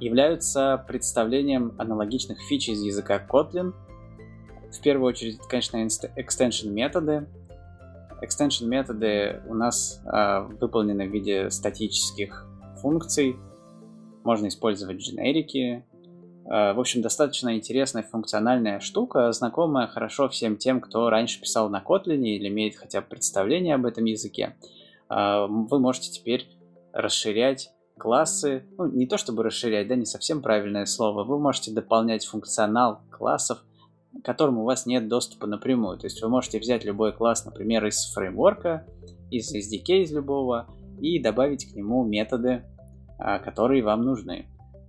являются 0.00 0.84
представлением 0.86 1.74
аналогичных 1.78 2.38
фич 2.40 2.68
из 2.68 2.82
языка 2.82 3.24
Kotlin. 3.28 3.72
В 4.70 4.80
первую 4.82 5.08
очередь, 5.08 5.38
конечно, 5.48 5.76
extension 5.76 6.68
методы. 6.68 7.26
Extension 8.22 8.66
методы 8.66 9.42
у 9.46 9.54
нас 9.54 10.02
э, 10.04 10.40
выполнены 10.60 11.08
в 11.08 11.12
виде 11.12 11.50
статических 11.50 12.46
функций. 12.80 13.36
Можно 14.24 14.48
использовать 14.48 14.98
дженерики. 14.98 15.84
Э, 16.46 16.72
в 16.72 16.80
общем, 16.80 17.02
достаточно 17.02 17.56
интересная 17.56 18.02
функциональная 18.02 18.80
штука, 18.80 19.32
знакомая 19.32 19.86
хорошо 19.86 20.28
всем 20.28 20.56
тем, 20.56 20.80
кто 20.80 21.10
раньше 21.10 21.40
писал 21.40 21.68
на 21.68 21.82
Kotlin 21.82 22.22
или 22.22 22.48
имеет 22.48 22.76
хотя 22.76 23.00
бы 23.00 23.08
представление 23.08 23.74
об 23.74 23.86
этом 23.86 24.04
языке. 24.04 24.56
Э, 25.08 25.46
вы 25.48 25.78
можете 25.78 26.10
теперь 26.10 26.48
расширять 26.92 27.70
классы, 27.98 28.64
ну, 28.78 28.86
не 28.86 29.06
то 29.06 29.18
чтобы 29.18 29.42
расширять, 29.42 29.88
да, 29.88 29.96
не 29.96 30.06
совсем 30.06 30.42
правильное 30.42 30.86
слово, 30.86 31.24
вы 31.24 31.38
можете 31.38 31.72
дополнять 31.72 32.24
функционал 32.26 33.00
классов– 33.10 33.62
к 34.20 34.24
которому 34.24 34.62
у 34.62 34.64
вас 34.64 34.86
нет 34.86 35.08
доступа 35.08 35.46
напрямую. 35.46 35.98
То 35.98 36.06
есть 36.06 36.22
вы 36.22 36.28
можете 36.28 36.58
взять 36.58 36.84
любой 36.84 37.12
класс, 37.12 37.44
например, 37.44 37.86
из 37.86 38.12
фреймворка, 38.12 38.86
из 39.30 39.54
SDK 39.54 40.02
из 40.02 40.12
любого, 40.12 40.68
и 41.00 41.20
добавить 41.20 41.70
к 41.70 41.74
нему 41.74 42.04
методы, 42.04 42.64
а, 43.18 43.38
которые 43.38 43.82
вам 43.82 44.02
нужны. 44.02 44.46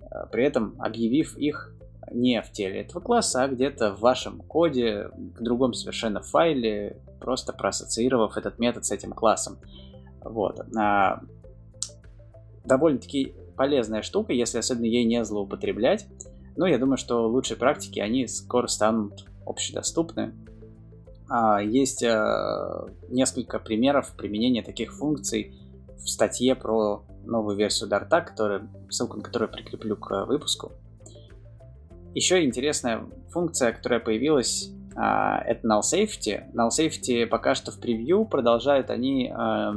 А, 0.09 0.27
при 0.27 0.45
этом 0.45 0.75
объявив 0.79 1.37
их 1.37 1.73
не 2.11 2.41
в 2.41 2.51
теле 2.51 2.81
этого 2.81 3.01
класса, 3.01 3.43
а 3.43 3.47
где-то 3.47 3.93
в 3.93 3.99
вашем 3.99 4.39
коде, 4.39 5.09
в 5.13 5.43
другом 5.43 5.73
совершенно 5.73 6.21
файле, 6.21 7.01
просто 7.19 7.51
проассоциировав 7.51 8.37
этот 8.37 8.59
метод 8.59 8.85
с 8.85 8.91
этим 8.91 9.11
классом. 9.11 9.57
Вот. 10.21 10.61
Довольно-таки 12.67 13.33
полезная 13.55 14.01
штука, 14.01 14.33
если 14.33 14.57
особенно 14.59 14.85
ей 14.85 15.05
не 15.05 15.23
злоупотреблять. 15.23 16.07
Но 16.55 16.67
я 16.67 16.77
думаю, 16.77 16.97
что 16.97 17.27
лучшие 17.27 17.57
практики, 17.57 17.99
они 17.99 18.27
скоро 18.27 18.67
станут 18.67 19.25
общедоступны. 19.45 20.33
А, 21.29 21.61
есть 21.61 22.03
э, 22.03 22.87
несколько 23.09 23.59
примеров 23.59 24.15
применения 24.15 24.63
таких 24.63 24.93
функций 24.93 25.53
в 25.97 26.07
статье 26.07 26.55
про 26.55 27.03
новую 27.25 27.57
версию 27.57 27.89
Дарта, 27.89 28.21
который, 28.21 28.61
ссылку 28.89 29.17
на 29.17 29.23
которую 29.23 29.49
прикреплю 29.49 29.95
к 29.95 30.25
выпуску. 30.25 30.71
Еще 32.13 32.43
интересная 32.45 33.05
функция, 33.29 33.71
которая 33.71 33.99
появилась, 33.99 34.71
а, 34.95 35.41
это 35.45 35.67
null 35.67 35.81
safety. 35.81 36.51
Null 36.53 36.69
safety 36.69 37.25
пока 37.27 37.55
что 37.55 37.71
в 37.71 37.79
превью, 37.79 38.25
продолжают 38.25 38.89
они 38.89 39.27
э, 39.27 39.73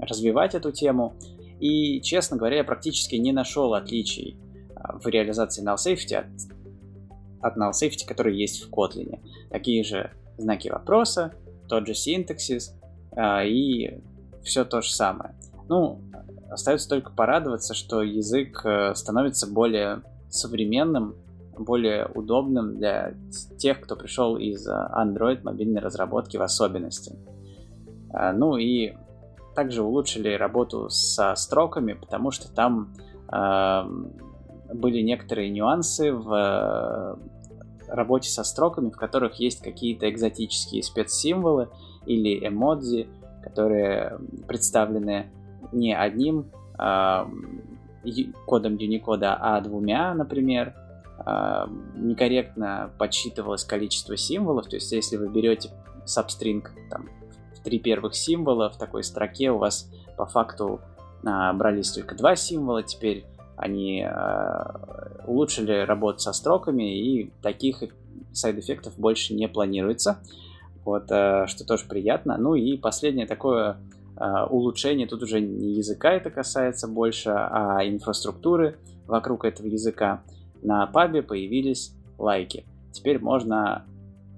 развивать 0.00 0.54
эту 0.54 0.72
тему. 0.72 1.14
И, 1.62 2.00
честно 2.00 2.36
говоря, 2.36 2.56
я 2.56 2.64
практически 2.64 3.14
не 3.14 3.30
нашел 3.30 3.74
отличий 3.74 4.36
в 4.94 5.06
реализации 5.06 5.64
null 5.64 5.76
safety 5.76 6.16
от, 6.16 6.26
от 7.40 7.56
null 7.56 7.70
safety, 7.70 8.04
который 8.04 8.36
есть 8.36 8.64
в 8.64 8.68
Kotlin. 8.68 9.20
Такие 9.48 9.84
же 9.84 10.10
знаки 10.38 10.68
вопроса, 10.68 11.32
тот 11.68 11.86
же 11.86 11.94
синтаксис 11.94 12.74
э, 13.12 13.46
и 13.46 14.00
все 14.42 14.64
то 14.64 14.80
же 14.80 14.92
самое. 14.92 15.36
Ну, 15.68 16.00
остается 16.50 16.88
только 16.88 17.12
порадоваться, 17.12 17.74
что 17.74 18.02
язык 18.02 18.60
э, 18.64 18.96
становится 18.96 19.46
более 19.46 20.02
современным, 20.30 21.14
более 21.56 22.06
удобным 22.06 22.76
для 22.76 23.14
тех, 23.56 23.80
кто 23.80 23.94
пришел 23.94 24.36
из 24.36 24.66
Android 24.68 25.44
мобильной 25.44 25.80
разработки 25.80 26.36
в 26.36 26.42
особенности. 26.42 27.14
Э, 28.12 28.32
ну 28.32 28.56
и 28.56 28.94
также 29.54 29.82
улучшили 29.82 30.34
работу 30.34 30.88
со 30.90 31.34
строками, 31.34 31.92
потому 31.94 32.30
что 32.30 32.52
там 32.52 32.94
э, 33.32 33.82
были 34.74 35.00
некоторые 35.00 35.50
нюансы 35.50 36.12
в 36.12 36.32
э, 36.32 37.16
работе 37.88 38.30
со 38.30 38.44
строками, 38.44 38.90
в 38.90 38.96
которых 38.96 39.34
есть 39.36 39.62
какие-то 39.62 40.08
экзотические 40.10 40.82
спецсимволы 40.82 41.68
или 42.06 42.46
эмодзи, 42.46 43.08
которые 43.42 44.18
представлены 44.48 45.30
не 45.72 45.94
одним 45.94 46.50
э, 46.78 47.24
кодом 48.46 48.74
Unicode, 48.74 49.36
а 49.38 49.60
двумя, 49.60 50.14
например. 50.14 50.74
Э, 51.24 51.66
некорректно 51.94 52.90
подсчитывалось 52.98 53.64
количество 53.64 54.16
символов, 54.16 54.66
то 54.66 54.76
есть 54.76 54.90
если 54.92 55.16
вы 55.16 55.28
берете 55.28 55.70
substring 56.04 56.66
там, 56.90 57.08
три 57.62 57.78
первых 57.78 58.14
символа 58.14 58.70
в 58.70 58.76
такой 58.76 59.04
строке, 59.04 59.50
у 59.50 59.58
вас 59.58 59.90
по 60.16 60.26
факту 60.26 60.80
э, 61.22 61.52
брались 61.54 61.92
только 61.92 62.14
два 62.14 62.36
символа, 62.36 62.82
теперь 62.82 63.24
они 63.56 64.02
э, 64.02 65.22
улучшили 65.26 65.84
работу 65.84 66.18
со 66.18 66.32
строками, 66.32 66.98
и 66.98 67.30
таких 67.42 67.82
сайд-эффектов 68.32 68.98
больше 68.98 69.34
не 69.34 69.48
планируется. 69.48 70.18
Вот, 70.84 71.10
э, 71.10 71.46
что 71.46 71.64
тоже 71.64 71.84
приятно. 71.88 72.36
Ну 72.38 72.54
и 72.54 72.76
последнее 72.76 73.26
такое 73.26 73.76
э, 74.16 74.44
улучшение, 74.50 75.06
тут 75.06 75.22
уже 75.22 75.40
не 75.40 75.74
языка 75.74 76.12
это 76.12 76.30
касается 76.30 76.88
больше, 76.88 77.30
а 77.30 77.80
инфраструктуры 77.84 78.78
вокруг 79.06 79.44
этого 79.44 79.66
языка. 79.66 80.22
На 80.62 80.86
пабе 80.86 81.22
появились 81.22 81.94
лайки. 82.18 82.66
Теперь 82.92 83.18
можно 83.20 83.84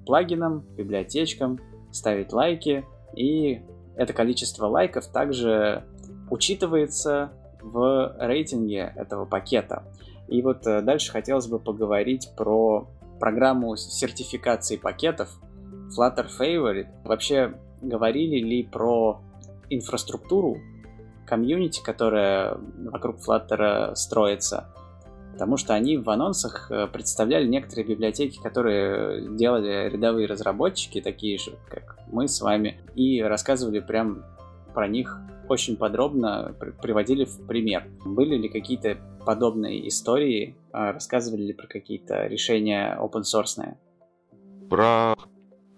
плагинам, 0.07 0.65
библиотечкам 0.77 1.61
ставить 1.93 2.33
лайки, 2.33 2.85
и 3.17 3.63
это 3.97 4.13
количество 4.13 4.67
лайков 4.67 5.07
также 5.07 5.85
учитывается 6.31 7.33
в 7.63 8.17
рейтинге 8.19 8.93
этого 8.97 9.25
пакета. 9.25 9.85
И 10.29 10.43
вот 10.43 10.67
э, 10.67 10.83
дальше 10.83 11.13
хотелось 11.13 11.47
бы 11.47 11.59
поговорить 11.59 12.31
про 12.37 12.89
программу 13.21 13.77
сертификации 13.77 14.77
пакетов 14.77 15.29
Flutter 15.97 16.27
Favorite. 16.39 16.89
Вообще 17.05 17.55
говорили 17.81 18.37
ли 18.37 18.63
про 18.65 19.21
инфраструктуру 19.71 20.57
комьюнити, 21.27 21.83
которая 21.83 22.59
вокруг 22.91 23.17
Flutter 23.27 23.95
строится? 23.95 24.75
Потому 25.35 25.57
что 25.57 25.75
они 25.75 25.97
в 25.97 26.09
анонсах 26.11 26.71
э, 26.71 26.87
представляли 26.87 27.49
некоторые 27.49 27.85
библиотеки, 27.85 28.41
которые 28.41 29.37
делали 29.37 29.91
рядовые 29.91 30.29
разработчики, 30.29 31.01
такие 31.01 31.39
же, 31.39 31.59
как 31.69 31.99
мы 32.13 32.29
с 32.29 32.41
вами, 32.41 32.81
и 32.95 33.21
рассказывали 33.21 33.81
прям 33.81 34.23
про 34.73 34.87
них 34.87 35.19
очень 35.49 35.77
подробно 35.77 36.55
приводили 36.81 37.25
в 37.25 37.47
пример. 37.49 37.85
Были 38.05 38.37
ли 38.37 38.49
какие-то 38.49 38.97
подобные 39.27 39.89
истории, 39.89 40.57
а, 40.73 40.93
рассказывали 40.93 41.43
ли 41.43 41.53
про 41.53 41.67
какие-то 41.67 42.27
решения 42.29 42.97
open 43.01 43.23
source? 43.23 43.77
Про 44.71 45.17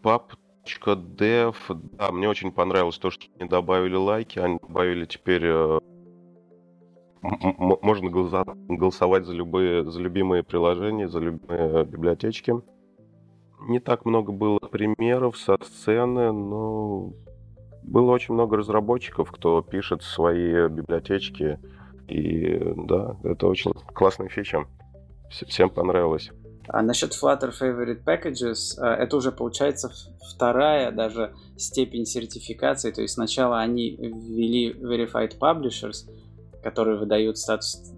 pub.dev, 0.02 1.56
да, 1.68 2.12
мне 2.12 2.28
очень 2.28 2.52
понравилось 2.52 2.98
то, 2.98 3.10
что 3.10 3.24
они 3.38 3.48
добавили 3.48 3.96
лайки, 3.96 4.38
они 4.38 4.58
добавили 4.60 5.06
теперь 5.06 5.46
э, 5.46 5.78
можно 7.22 8.10
голосовать 8.10 9.26
за 9.26 9.32
любые, 9.32 9.90
за 9.90 10.00
любимые 10.00 10.42
приложения, 10.42 11.08
за 11.08 11.18
любимые 11.18 11.84
библиотечки. 11.84 12.54
Не 13.68 13.80
так 13.80 14.04
много 14.04 14.32
было 14.32 14.58
примеров 14.58 15.36
со 15.36 15.56
сцены, 15.62 16.32
но 16.32 17.12
было 17.82 18.10
очень 18.12 18.34
много 18.34 18.56
разработчиков, 18.56 19.30
кто 19.32 19.62
пишет 19.62 20.02
свои 20.02 20.68
библиотечки. 20.68 21.58
И 22.08 22.60
да, 22.76 23.16
это 23.24 23.46
очень 23.46 23.72
классная 23.72 24.28
фича. 24.28 24.66
Всем 25.30 25.70
понравилось. 25.70 26.30
А 26.68 26.82
насчет 26.82 27.12
Flutter 27.12 27.52
Favorite 27.52 28.02
Packages, 28.04 28.78
э, 28.80 28.86
это 28.86 29.16
уже 29.16 29.30
получается 29.30 29.90
вторая 30.34 30.90
даже 30.90 31.34
степень 31.56 32.06
сертификации. 32.06 32.90
То 32.90 33.02
есть 33.02 33.14
сначала 33.14 33.60
они 33.60 33.96
ввели 33.96 34.72
Verified 34.72 35.38
Publishers, 35.38 36.08
которые 36.66 36.98
выдают 36.98 37.38
статус 37.38 37.92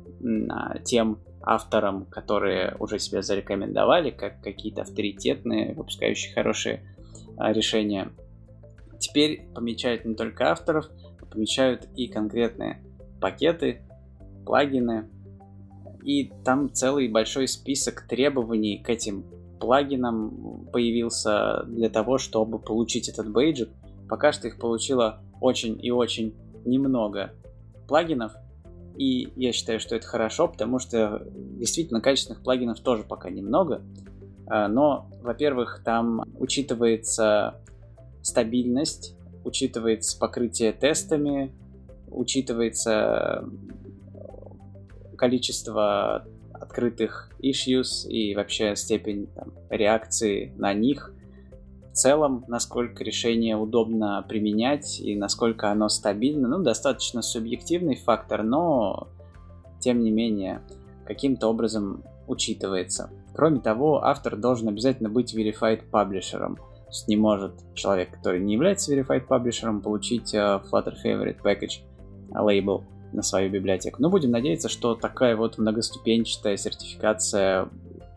тем 0.85 1.21
авторам, 1.41 2.05
которые 2.05 2.77
уже 2.79 2.99
себя 2.99 3.23
зарекомендовали, 3.23 4.11
как 4.11 4.43
какие-то 4.43 4.83
авторитетные, 4.83 5.73
выпускающие 5.73 6.35
хорошие 6.35 6.83
а, 7.39 7.51
решения. 7.51 8.11
Теперь 8.99 9.49
помечают 9.55 10.05
не 10.05 10.15
только 10.15 10.51
авторов, 10.51 10.91
а 11.19 11.25
помечают 11.25 11.89
и 11.97 12.09
конкретные 12.09 12.83
пакеты, 13.23 13.81
плагины, 14.45 15.09
и 16.05 16.31
там 16.45 16.71
целый 16.71 17.09
большой 17.09 17.49
список 17.49 18.07
требований 18.07 18.83
к 18.83 18.91
этим 18.91 19.25
плагинам 19.59 20.67
появился 20.71 21.63
для 21.65 21.89
того, 21.89 22.19
чтобы 22.19 22.59
получить 22.59 23.09
этот 23.09 23.33
бейджик. 23.33 23.71
Пока 24.11 24.31
что 24.31 24.47
их 24.47 24.59
получило 24.59 25.23
очень 25.41 25.83
и 25.83 25.91
очень 25.91 26.35
немного 26.67 27.33
плагинов, 27.87 28.35
и 28.99 29.33
я 29.37 29.53
считаю, 29.53 29.79
что 29.79 29.95
это 29.95 30.07
хорошо, 30.07 30.49
потому 30.49 30.81
что 30.81 31.23
действительно 31.33 32.01
качественных 32.01 32.43
плагинов 32.43 32.81
тоже 32.81 33.05
пока 33.05 33.31
немного. 33.31 33.83
А, 34.47 34.67
но, 34.67 35.09
во-первых, 35.23 35.83
там 35.85 36.25
учитывается 36.39 37.63
стабильность, 38.23 39.17
учитывается 39.45 40.19
покрытие 40.19 40.73
тестами, 40.73 41.53
учитывается 42.09 43.45
количество 45.17 46.27
открытых 46.53 47.31
issues 47.41 48.09
и 48.09 48.35
вообще 48.35 48.75
степень 48.75 49.29
там, 49.29 49.53
реакции 49.71 50.53
на 50.57 50.75
них. 50.75 51.15
Целом, 51.99 52.45
насколько 52.47 53.03
решение 53.03 53.57
удобно 53.57 54.25
применять 54.29 55.01
и 55.01 55.17
насколько 55.17 55.73
оно 55.73 55.89
стабильно, 55.89 56.47
ну, 56.47 56.63
достаточно 56.63 57.23
субъективный 57.23 57.97
фактор, 57.97 58.45
но, 58.45 59.09
тем 59.81 60.05
не 60.05 60.13
менее, 60.13 60.63
каким-то 61.05 61.49
образом 61.49 62.05
учитывается. 62.29 63.11
Кроме 63.35 63.59
того, 63.59 64.05
автор 64.05 64.37
должен 64.37 64.69
обязательно 64.69 65.09
быть 65.09 65.35
verified 65.35 65.91
паблишером. 65.91 66.59
Не 67.09 67.17
может 67.17 67.55
человек, 67.75 68.13
который 68.13 68.39
не 68.39 68.53
является 68.53 68.95
verified 68.95 69.27
паблишером, 69.27 69.81
получить 69.81 70.33
uh, 70.37 70.63
Flutter 70.71 70.95
Favorite 71.05 71.43
Package 71.43 71.81
лейбл 72.33 72.85
на 73.13 73.23
свою 73.23 73.51
библиотеку. 73.51 74.01
Но 74.01 74.09
будем 74.09 74.31
надеяться, 74.31 74.69
что 74.69 74.95
такая 74.95 75.35
вот 75.35 75.59
многоступенчатая 75.59 76.57
сертификация 76.57 77.69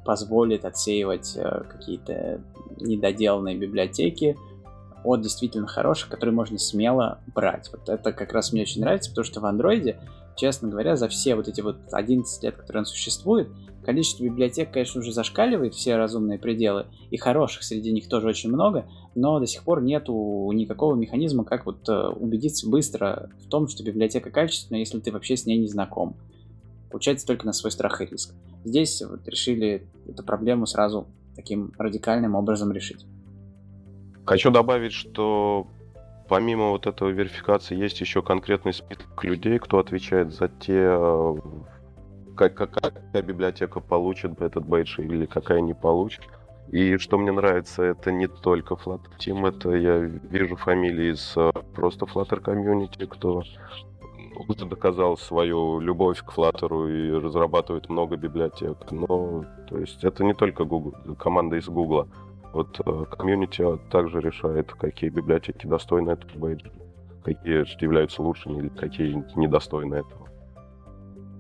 позволит 0.05 0.65
отсеивать 0.65 1.35
uh, 1.35 1.67
какие-то 1.67 2.41
недоделанные 2.81 3.57
библиотеки 3.57 4.37
от 5.03 5.21
действительно 5.21 5.67
хороших, 5.67 6.09
которые 6.09 6.33
можно 6.33 6.57
смело 6.57 7.19
брать. 7.33 7.69
Вот 7.71 7.89
это 7.89 8.11
как 8.11 8.33
раз 8.33 8.53
мне 8.53 8.63
очень 8.63 8.81
нравится, 8.81 9.09
потому 9.09 9.25
что 9.25 9.39
в 9.39 9.45
андроиде, 9.45 9.99
честно 10.35 10.69
говоря, 10.69 10.95
за 10.95 11.07
все 11.07 11.35
вот 11.35 11.47
эти 11.47 11.61
вот 11.61 11.77
11 11.91 12.43
лет, 12.43 12.55
которые 12.55 12.81
он 12.81 12.85
существует, 12.85 13.49
количество 13.83 14.23
библиотек, 14.23 14.71
конечно, 14.71 15.01
уже 15.01 15.11
зашкаливает 15.11 15.73
все 15.73 15.95
разумные 15.95 16.37
пределы, 16.37 16.85
и 17.09 17.17
хороших 17.17 17.63
среди 17.63 17.91
них 17.91 18.07
тоже 18.07 18.27
очень 18.27 18.51
много, 18.51 18.85
но 19.15 19.39
до 19.39 19.47
сих 19.47 19.63
пор 19.63 19.81
нету 19.81 20.49
никакого 20.53 20.95
механизма, 20.95 21.43
как 21.43 21.65
вот 21.65 21.87
э, 21.89 22.07
убедиться 22.09 22.69
быстро 22.69 23.29
в 23.43 23.49
том, 23.49 23.67
что 23.67 23.83
библиотека 23.83 24.29
качественная, 24.29 24.79
если 24.79 24.99
ты 24.99 25.11
вообще 25.11 25.35
с 25.35 25.45
ней 25.45 25.57
не 25.57 25.67
знаком. 25.67 26.15
Получается 26.91 27.25
только 27.25 27.45
на 27.45 27.53
свой 27.53 27.71
страх 27.71 28.01
и 28.01 28.05
риск. 28.05 28.33
Здесь 28.63 29.01
вот 29.01 29.27
решили 29.27 29.87
эту 30.07 30.23
проблему 30.23 30.65
сразу 30.65 31.07
таким 31.35 31.71
радикальным 31.77 32.35
образом 32.35 32.71
решить. 32.71 33.05
Хочу 34.25 34.51
добавить, 34.51 34.93
что 34.93 35.67
помимо 36.29 36.69
вот 36.69 36.87
этого 36.87 37.09
верификации 37.09 37.75
есть 37.75 37.99
еще 37.99 38.21
конкретный 38.21 38.73
список 38.73 39.23
людей, 39.23 39.59
кто 39.59 39.79
отвечает 39.79 40.33
за 40.33 40.47
те, 40.47 40.87
э, 40.89 41.35
как, 42.37 42.55
какая 42.55 43.21
библиотека 43.21 43.79
получит 43.79 44.41
этот 44.41 44.65
бейдж 44.65 44.99
или 44.99 45.25
какая 45.25 45.61
не 45.61 45.73
получит. 45.73 46.21
И 46.69 46.97
что 46.97 47.17
мне 47.17 47.33
нравится, 47.33 47.83
это 47.83 48.13
не 48.13 48.27
только 48.27 48.75
Flutter 48.75 49.11
Team, 49.19 49.45
это 49.45 49.71
я 49.71 49.97
вижу 49.97 50.55
фамилии 50.55 51.11
из 51.11 51.33
э, 51.35 51.51
просто 51.75 52.05
Flutter 52.05 52.41
Community, 52.41 53.07
кто 53.07 53.43
уже 54.47 54.65
доказал 54.65 55.17
свою 55.17 55.79
любовь 55.79 56.23
к 56.23 56.33
Flutter 56.35 56.91
и 56.91 57.11
разрабатывает 57.11 57.89
много 57.89 58.15
библиотек. 58.17 58.77
Но, 58.91 59.45
то 59.69 59.77
есть, 59.77 60.03
это 60.03 60.23
не 60.23 60.33
только 60.33 60.65
Google, 60.65 60.93
команда 61.17 61.57
из 61.57 61.67
Google. 61.67 62.07
Вот 62.53 62.79
э, 62.85 63.05
комьюнити 63.17 63.63
также 63.89 64.19
решает, 64.19 64.73
какие 64.73 65.09
библиотеки 65.09 65.67
достойны 65.67 66.11
этого 66.11 66.31
бейджа, 66.37 66.69
какие 67.23 67.63
являются 67.81 68.21
лучшими 68.21 68.59
или 68.59 68.69
какие 68.69 69.23
недостойны 69.35 69.95
этого. 69.95 70.27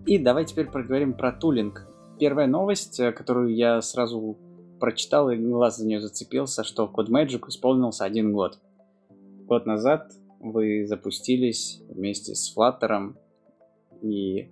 И 0.05 0.17
давай 0.17 0.45
теперь 0.45 0.67
поговорим 0.67 1.13
про 1.13 1.31
тулинг. 1.31 1.87
Первая 2.17 2.47
новость, 2.47 2.99
э, 2.99 3.11
которую 3.11 3.53
я 3.53 3.81
сразу 3.81 4.37
прочитал 4.79 5.29
и 5.29 5.37
глаз 5.37 5.77
за 5.77 5.85
нее 5.85 5.99
зацепился, 5.99 6.63
что 6.63 6.91
CodeMagic 6.91 7.47
исполнился 7.47 8.05
один 8.05 8.33
год. 8.33 8.59
Год 9.47 9.65
назад 9.65 10.11
вы 10.41 10.85
запустились 10.87 11.81
вместе 11.87 12.35
с 12.35 12.55
Flutter, 12.55 13.15
и 14.01 14.49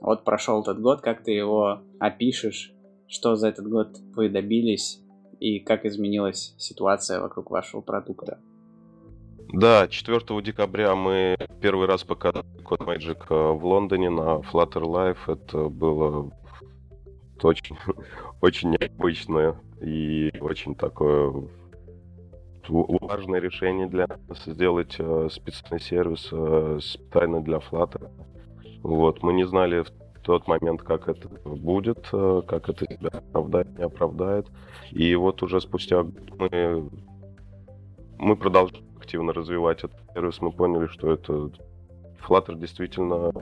вот 0.00 0.24
прошел 0.24 0.62
этот 0.62 0.80
год, 0.80 1.00
как 1.00 1.22
ты 1.22 1.32
его 1.32 1.82
опишешь, 1.98 2.72
что 3.06 3.36
за 3.36 3.48
этот 3.48 3.68
год 3.68 3.98
вы 4.14 4.28
добились 4.28 5.00
и 5.40 5.60
как 5.60 5.84
изменилась 5.84 6.54
ситуация 6.58 7.20
вокруг 7.20 7.50
вашего 7.50 7.80
продукта? 7.80 8.38
Да, 9.52 9.88
4 9.88 10.42
декабря 10.42 10.94
мы 10.94 11.36
первый 11.62 11.86
раз 11.86 12.04
показали 12.04 12.44
Code 12.62 12.86
Magic 12.86 13.24
э, 13.30 13.52
в 13.58 13.64
Лондоне 13.64 14.10
на 14.10 14.40
Flutter 14.40 14.82
Live. 14.82 15.18
Это 15.26 15.68
было 15.68 16.30
очень, 17.42 17.76
очень 18.42 18.70
необычное 18.70 19.58
и 19.80 20.30
очень 20.40 20.74
такое 20.74 21.48
важное 22.68 23.40
решение 23.40 23.86
для 23.86 24.06
нас 24.06 24.44
сделать 24.44 24.96
э, 24.98 25.28
специальный 25.30 25.80
сервис 25.80 26.28
э, 26.32 26.78
специально 26.82 27.40
для 27.40 27.58
Flutter. 27.58 28.10
Вот, 28.82 29.22
мы 29.22 29.32
не 29.32 29.46
знали 29.46 29.82
в 29.82 30.20
тот 30.22 30.46
момент, 30.46 30.82
как 30.82 31.08
это 31.08 31.28
будет, 31.44 32.08
э, 32.12 32.42
как 32.46 32.68
это 32.68 32.84
себя 32.84 33.10
оправдает, 33.10 33.78
не 33.78 33.84
оправдает. 33.84 34.46
И 34.90 35.14
вот 35.14 35.42
уже 35.42 35.60
спустя 35.60 36.04
мы, 36.38 36.90
мы 38.18 38.36
продолжаем 38.36 38.84
активно 38.98 39.32
развивать 39.32 39.84
этот 39.84 40.00
сервис, 40.12 40.40
мы 40.40 40.52
поняли, 40.52 40.86
что 40.86 41.12
это 41.12 41.50
Flutter 42.26 42.56
действительно 42.56 43.32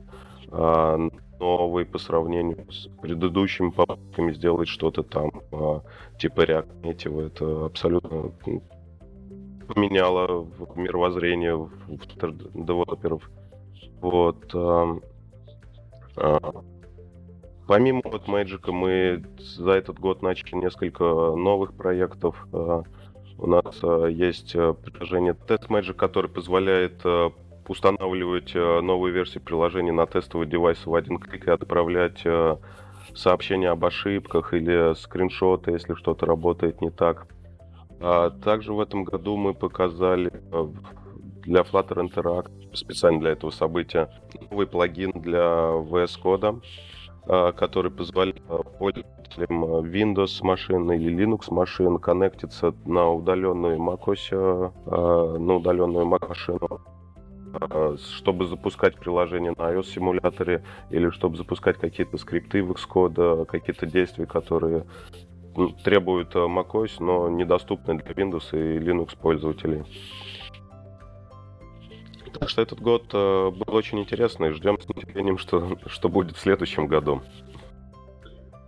новый 1.38 1.84
по 1.84 1.98
сравнению 1.98 2.70
с 2.70 2.88
предыдущими 3.02 3.70
попытками 3.70 4.32
сделать 4.32 4.68
что-то 4.68 5.02
там 5.02 5.30
типа 6.18 6.40
React 6.42 6.80
Native. 6.82 7.26
Это 7.26 7.66
абсолютно 7.66 8.32
поменяло 9.66 10.46
мировоззрение 10.74 11.56
в 11.56 11.70
девелоперов. 12.54 13.28
Вот. 14.00 14.54
А, 14.54 14.98
помимо 17.66 18.02
вот 18.04 18.26
Magic 18.26 18.70
мы 18.70 19.24
за 19.38 19.72
этот 19.72 19.98
год 19.98 20.22
начали 20.22 20.56
несколько 20.56 21.04
новых 21.04 21.74
проектов. 21.74 22.46
У 22.52 23.46
нас 23.46 23.82
есть 24.10 24.52
приложение 24.52 25.34
Test 25.34 25.68
Magic, 25.68 25.94
которое 25.94 26.28
позволяет 26.28 27.02
устанавливать 27.68 28.54
э, 28.54 28.80
новые 28.80 29.12
версии 29.12 29.38
приложений 29.38 29.92
на 29.92 30.06
тестовый 30.06 30.46
девайс 30.46 30.84
в 30.86 30.94
один 30.94 31.18
клик 31.18 31.48
и 31.48 31.50
отправлять 31.50 32.20
э, 32.24 32.56
сообщения 33.14 33.70
об 33.70 33.84
ошибках 33.84 34.54
или 34.54 34.94
скриншоты, 34.94 35.72
если 35.72 35.94
что-то 35.94 36.26
работает 36.26 36.80
не 36.80 36.90
так. 36.90 37.26
А 38.00 38.30
также 38.30 38.72
в 38.72 38.80
этом 38.80 39.04
году 39.04 39.36
мы 39.36 39.54
показали 39.54 40.32
э, 40.52 40.68
для 41.44 41.62
Flutter 41.62 42.06
Interact, 42.06 42.50
специально 42.74 43.20
для 43.20 43.30
этого 43.30 43.50
события, 43.50 44.10
новый 44.50 44.66
плагин 44.66 45.12
для 45.12 45.40
VS 45.40 46.20
Code, 46.22 46.62
который 47.54 47.90
позволяет 47.90 48.40
пользователям 48.78 49.64
Windows 49.64 50.38
машин 50.42 50.92
или 50.92 51.12
Linux 51.12 51.52
машин 51.52 51.98
коннектиться 51.98 52.72
на 52.84 53.10
удаленную 53.10 53.78
macOS, 53.78 55.38
на 55.38 55.54
удаленную 55.56 56.06
Mac 56.06 56.28
машину 56.28 56.80
а, 57.58 57.96
чтобы 57.98 58.46
запускать 58.46 58.96
приложение 58.96 59.52
на 59.56 59.72
iOS-симуляторе 59.72 60.62
или 60.90 61.10
чтобы 61.10 61.36
запускать 61.36 61.78
какие-то 61.78 62.18
скрипты 62.18 62.62
в 62.62 62.72
Xcode, 62.72 63.46
какие-то 63.46 63.86
действия, 63.86 64.26
которые 64.26 64.84
требуют 65.84 66.34
а, 66.34 66.46
macOS, 66.46 66.96
но 67.00 67.28
недоступны 67.28 67.98
для 67.98 68.12
Windows 68.12 68.50
и 68.52 68.78
Linux 68.78 69.16
пользователей. 69.16 69.84
Так 72.38 72.48
что 72.48 72.62
этот 72.62 72.80
год 72.80 73.04
а, 73.12 73.50
был 73.50 73.74
очень 73.74 73.98
интересный. 74.00 74.52
Ждем 74.52 74.80
с 74.80 74.88
нетерпением, 74.88 75.38
что, 75.38 75.78
что 75.86 76.08
будет 76.08 76.36
в 76.36 76.40
следующем 76.40 76.86
году. 76.86 77.22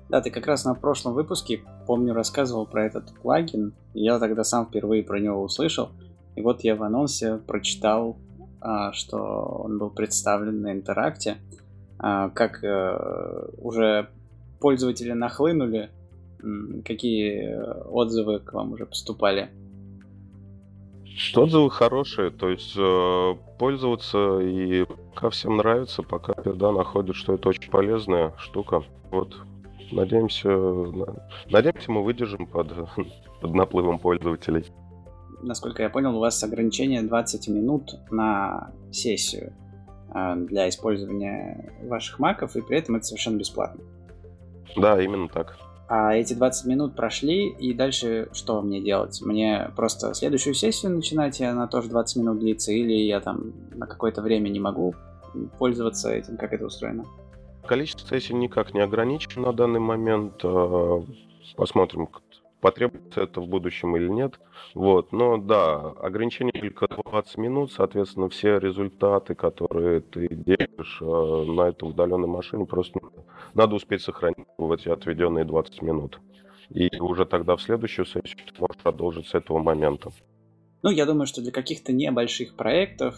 Да, 0.09 0.23
ты 0.23 0.31
как 0.31 0.47
раз 0.47 0.65
на 0.65 0.75
прошлом 0.75 1.13
выпуске, 1.13 1.63
помню, 1.87 2.15
рассказывал 2.15 2.67
про 2.67 2.87
этот 2.87 3.13
плагин. 3.21 3.75
Я 3.93 4.19
тогда 4.19 4.43
сам 4.43 4.67
впервые 4.67 5.03
про 5.03 5.21
него 5.21 5.43
услышал. 5.43 5.91
И 6.35 6.41
вот 6.41 6.63
я 6.63 6.77
в 6.77 6.83
анонсе 6.83 7.37
прочитал, 7.37 8.17
а, 8.61 8.93
что 8.93 9.19
он 9.19 9.79
был 9.79 9.91
представлен 9.91 10.63
на 10.63 10.73
интеракте. 10.73 11.37
А, 11.99 12.31
как 12.31 12.63
э, 12.63 13.49
уже 13.59 14.09
пользователи 14.61 15.13
нахлынули, 15.13 15.91
какие 16.85 17.89
отзывы 17.89 18.41
к 18.41 18.53
вам 18.53 18.73
уже 18.73 18.87
поступали? 18.87 19.51
Отзывы 21.35 21.71
хорошие, 21.71 22.31
то 22.31 22.49
есть 22.49 22.75
э, 22.77 23.35
пользоваться 23.59 24.39
и 24.39 24.85
пока 24.85 25.31
всем 25.31 25.57
нравится, 25.57 26.03
пока 26.03 26.35
да, 26.45 26.71
находят, 26.71 27.17
что 27.17 27.35
это 27.35 27.49
очень 27.49 27.71
полезная 27.71 28.35
штука. 28.39 28.85
Вот 29.11 29.35
Надеемся, 29.91 30.51
надеемся, 31.51 31.91
мы 31.91 32.03
выдержим 32.03 32.47
под, 32.47 32.69
под 33.41 33.55
наплывом 33.55 33.99
пользователей. 33.99 34.67
Насколько 35.43 35.83
я 35.83 35.91
понял, 35.91 36.17
у 36.17 36.21
вас 36.21 36.43
ограничение 36.43 37.03
20 37.03 37.49
минут 37.49 37.95
на 38.11 38.73
сессию 38.91 39.53
а, 40.11 40.35
для 40.35 40.69
использования 40.69 41.73
ваших 41.85 42.19
маков, 42.19 42.57
и 42.57 42.61
при 42.61 42.79
этом 42.79 42.97
это 42.97 43.05
совершенно 43.05 43.39
бесплатно. 43.39 43.83
Да, 44.77 45.01
именно 45.01 45.29
так. 45.29 45.57
А 45.89 46.15
эти 46.15 46.35
20 46.35 46.67
минут 46.67 46.95
прошли, 46.95 47.49
и 47.49 47.73
дальше 47.73 48.29
что 48.33 48.61
мне 48.61 48.81
делать? 48.81 49.23
Мне 49.23 49.71
просто 49.75 50.13
следующую 50.13 50.55
сессию 50.55 50.93
начинать, 50.93 51.41
и 51.41 51.45
она 51.45 51.67
тоже 51.67 51.89
20 51.89 52.17
минут 52.17 52.39
длится, 52.41 52.73
или 52.73 52.93
я 52.93 53.21
там 53.21 53.55
на 53.75 53.87
какое-то 53.87 54.21
время 54.21 54.51
не 54.51 54.61
могу 54.61 54.95
пользоваться 55.59 56.11
этим, 56.11 56.37
как 56.37 56.53
это 56.53 56.67
устроено? 56.67 57.05
Количество 57.67 58.07
сессий 58.07 58.35
никак 58.35 58.75
не 58.75 58.81
ограничено 58.81 59.47
на 59.47 59.53
данный 59.55 59.81
момент. 59.81 60.35
А, 60.45 61.03
посмотрим, 61.57 62.09
потребуется 62.61 63.23
это 63.23 63.41
в 63.41 63.49
будущем 63.49 63.97
или 63.97 64.09
нет. 64.09 64.41
Вот. 64.75 65.13
Но 65.13 65.37
да, 65.37 65.91
ограничение 65.91 66.53
только 66.53 66.89
20 66.89 67.39
минут, 67.39 67.73
соответственно, 67.73 68.29
все 68.29 68.59
результаты, 68.59 69.35
которые 69.35 70.01
ты 70.01 70.29
делаешь 70.29 70.99
а, 71.01 71.45
на 71.45 71.69
этой 71.69 71.89
удаленной 71.89 72.29
машине, 72.29 72.67
просто 72.67 73.01
надо 73.55 73.77
успеть 73.77 74.03
сохранить 74.03 74.47
в 74.57 74.71
эти 74.73 74.89
отведенные 74.89 75.45
20 75.45 75.83
минут. 75.83 76.21
И 76.71 76.99
уже 77.01 77.25
тогда 77.25 77.57
в 77.57 77.63
следующую 77.63 78.05
сессию 78.05 78.39
ты 78.47 78.61
можешь 78.61 78.77
продолжить 78.83 79.27
с 79.27 79.35
этого 79.35 79.59
момента. 79.59 80.11
Ну, 80.83 80.91
я 80.91 81.07
думаю, 81.07 81.27
что 81.27 81.41
для 81.41 81.51
каких-то 81.51 81.93
небольших 81.93 82.57
проектов, 82.57 83.17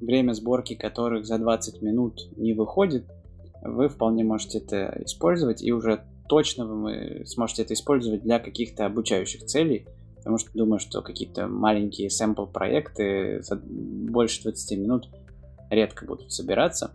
время 0.00 0.32
сборки 0.32 0.74
которых 0.74 1.26
за 1.26 1.38
20 1.38 1.82
минут 1.82 2.20
не 2.36 2.54
выходит, 2.54 3.06
вы 3.62 3.88
вполне 3.88 4.24
можете 4.24 4.58
это 4.58 4.98
использовать, 5.04 5.62
и 5.62 5.72
уже 5.72 6.04
точно 6.32 6.64
вы 6.64 7.24
сможете 7.26 7.60
это 7.60 7.74
использовать 7.74 8.22
для 8.22 8.38
каких-то 8.38 8.86
обучающих 8.86 9.44
целей, 9.44 9.86
потому 10.16 10.38
что 10.38 10.50
думаю, 10.54 10.78
что 10.78 11.02
какие-то 11.02 11.46
маленькие 11.46 12.08
сэмпл 12.08 12.46
проекты 12.46 13.42
за 13.42 13.60
больше 13.62 14.42
20 14.44 14.78
минут 14.78 15.10
редко 15.68 16.06
будут 16.06 16.32
собираться. 16.32 16.94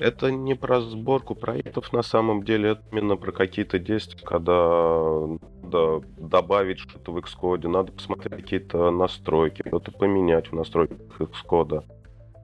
Это 0.00 0.30
не 0.30 0.54
про 0.54 0.80
сборку 0.80 1.34
проектов 1.34 1.92
на 1.92 2.00
самом 2.00 2.42
деле, 2.42 2.70
это 2.70 2.82
именно 2.90 3.16
про 3.16 3.32
какие-то 3.32 3.78
действия, 3.78 4.24
когда 4.24 5.26
надо 5.62 6.00
добавить 6.16 6.78
что-то 6.78 7.12
в 7.12 7.18
Xcode, 7.18 7.68
надо 7.68 7.92
посмотреть 7.92 8.44
какие-то 8.44 8.90
настройки, 8.90 9.62
что-то 9.66 9.92
поменять 9.92 10.50
в 10.50 10.54
настройках 10.54 11.20
Xcode. 11.20 11.84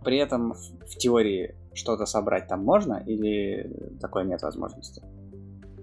При 0.04 0.18
этом 0.18 0.52
в 0.52 0.98
теории 0.98 1.56
что-то 1.72 2.04
собрать 2.04 2.46
там 2.46 2.62
можно 2.62 3.02
или 3.06 3.96
такой 4.02 4.26
нет 4.26 4.42
возможности? 4.42 5.02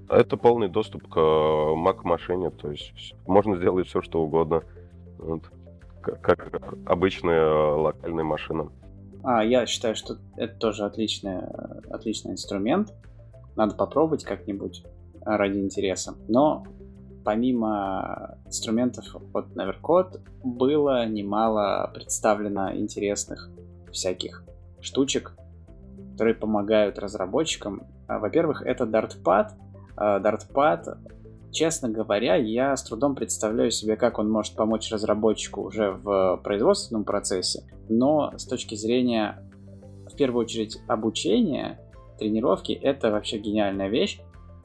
Это 0.10 0.38
полный 0.38 0.70
доступ 0.70 1.08
к 1.08 1.18
э, 1.18 1.20
Mac-машине, 1.20 2.50
то 2.52 2.72
есть 2.72 3.14
можно 3.26 3.58
сделать 3.58 3.88
все, 3.88 4.02
что 4.02 4.22
угодно, 4.22 4.64
вот, 5.18 5.42
как, 6.02 6.62
обычная 6.86 7.42
э, 7.42 7.76
локальная 7.76 8.24
машина. 8.24 8.72
А, 9.24 9.44
я 9.44 9.66
считаю, 9.66 9.96
что 9.96 10.18
это 10.38 10.58
тоже 10.58 10.86
отличный, 10.86 11.40
отличный 11.90 12.32
инструмент. 12.32 12.94
Надо 13.56 13.76
попробовать 13.76 14.24
как-нибудь 14.24 14.86
ради 15.26 15.58
интереса. 15.60 16.16
Но 16.28 16.64
помимо 17.26 18.38
инструментов 18.46 19.04
от 19.34 19.48
Nevercode 19.48 20.22
было 20.44 21.06
немало 21.06 21.92
представлено 21.94 22.74
интересных 22.74 23.50
всяких 23.92 24.46
штучек, 24.80 25.36
которые 26.14 26.36
помогают 26.36 26.98
разработчикам. 27.00 27.84
А, 28.08 28.20
во-первых, 28.20 28.62
это 28.62 28.86
Dartpad. 28.86 29.50
А, 29.98 30.20
Dartpad, 30.20 30.98
честно 31.52 31.90
говоря, 31.90 32.36
я 32.36 32.78
с 32.78 32.84
трудом 32.84 33.16
представляю 33.16 33.72
себе, 33.72 33.98
как 33.98 34.20
он 34.20 34.30
может 34.30 34.56
помочь 34.56 34.92
разработчику 34.92 35.64
уже 35.64 35.92
в 35.92 36.40
производственном 36.44 37.04
процессе, 37.04 37.64
но 37.90 38.32
с 38.38 38.46
точки 38.46 38.76
зрения, 38.76 39.44
в 40.10 40.16
первую 40.16 40.46
очередь, 40.46 40.80
обучения, 40.88 41.80
тренировки, 42.20 42.72
это 42.72 43.12
вообще 43.12 43.40
гениальная 43.40 43.90
вещь. 43.90 44.20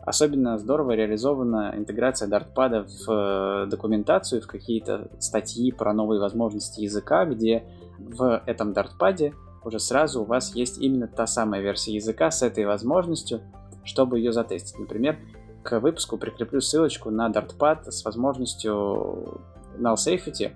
Особенно 0.05 0.59
здорово 0.59 0.93
реализована 0.93 1.75
интеграция 1.77 2.29
Dartpad 2.29 2.89
в 2.89 3.11
э, 3.11 3.67
документацию, 3.71 4.43
в 4.43 4.49
какие-то 4.49 5.11
статьи 5.21 5.71
про 5.71 5.93
новые 5.93 6.21
возможности 6.21 6.81
языка, 6.81 7.25
где 7.25 7.65
в 7.99 8.43
этом 8.47 8.73
Dartpad 8.73 9.33
уже 9.65 9.79
сразу 9.79 10.23
у 10.23 10.25
вас 10.25 10.57
есть 10.57 10.79
именно 10.79 11.07
та 11.07 11.29
самая 11.29 11.61
версия 11.61 11.95
языка 11.95 12.33
с 12.33 12.43
этой 12.43 12.65
возможностью, 12.65 13.43
чтобы 13.85 14.19
ее 14.19 14.33
затестить. 14.33 14.79
Например, 14.79 15.19
к 15.63 15.79
выпуску 15.81 16.19
прикреплю 16.19 16.61
ссылочку 16.61 17.11
на 17.11 17.29
Dartpad 17.29 17.91
с 17.91 18.05
возможностью 18.05 19.41
null 19.79 19.95
safety, 19.95 20.53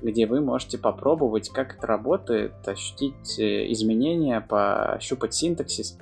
где 0.00 0.26
вы 0.26 0.40
можете 0.40 0.78
попробовать, 0.78 1.50
как 1.50 1.76
это 1.76 1.86
работает, 1.86 2.52
ощутить 2.66 3.38
э, 3.38 3.72
изменения, 3.72 4.40
пощупать 4.40 5.34
синтаксис. 5.34 5.98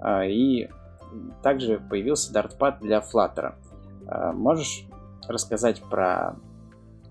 А, 0.00 0.24
и 0.24 0.68
также 1.42 1.78
появился 1.78 2.32
Dartpad 2.32 2.80
для 2.80 3.00
Flutter. 3.00 3.54
А, 4.06 4.32
можешь 4.32 4.86
рассказать 5.28 5.82
про 5.82 6.36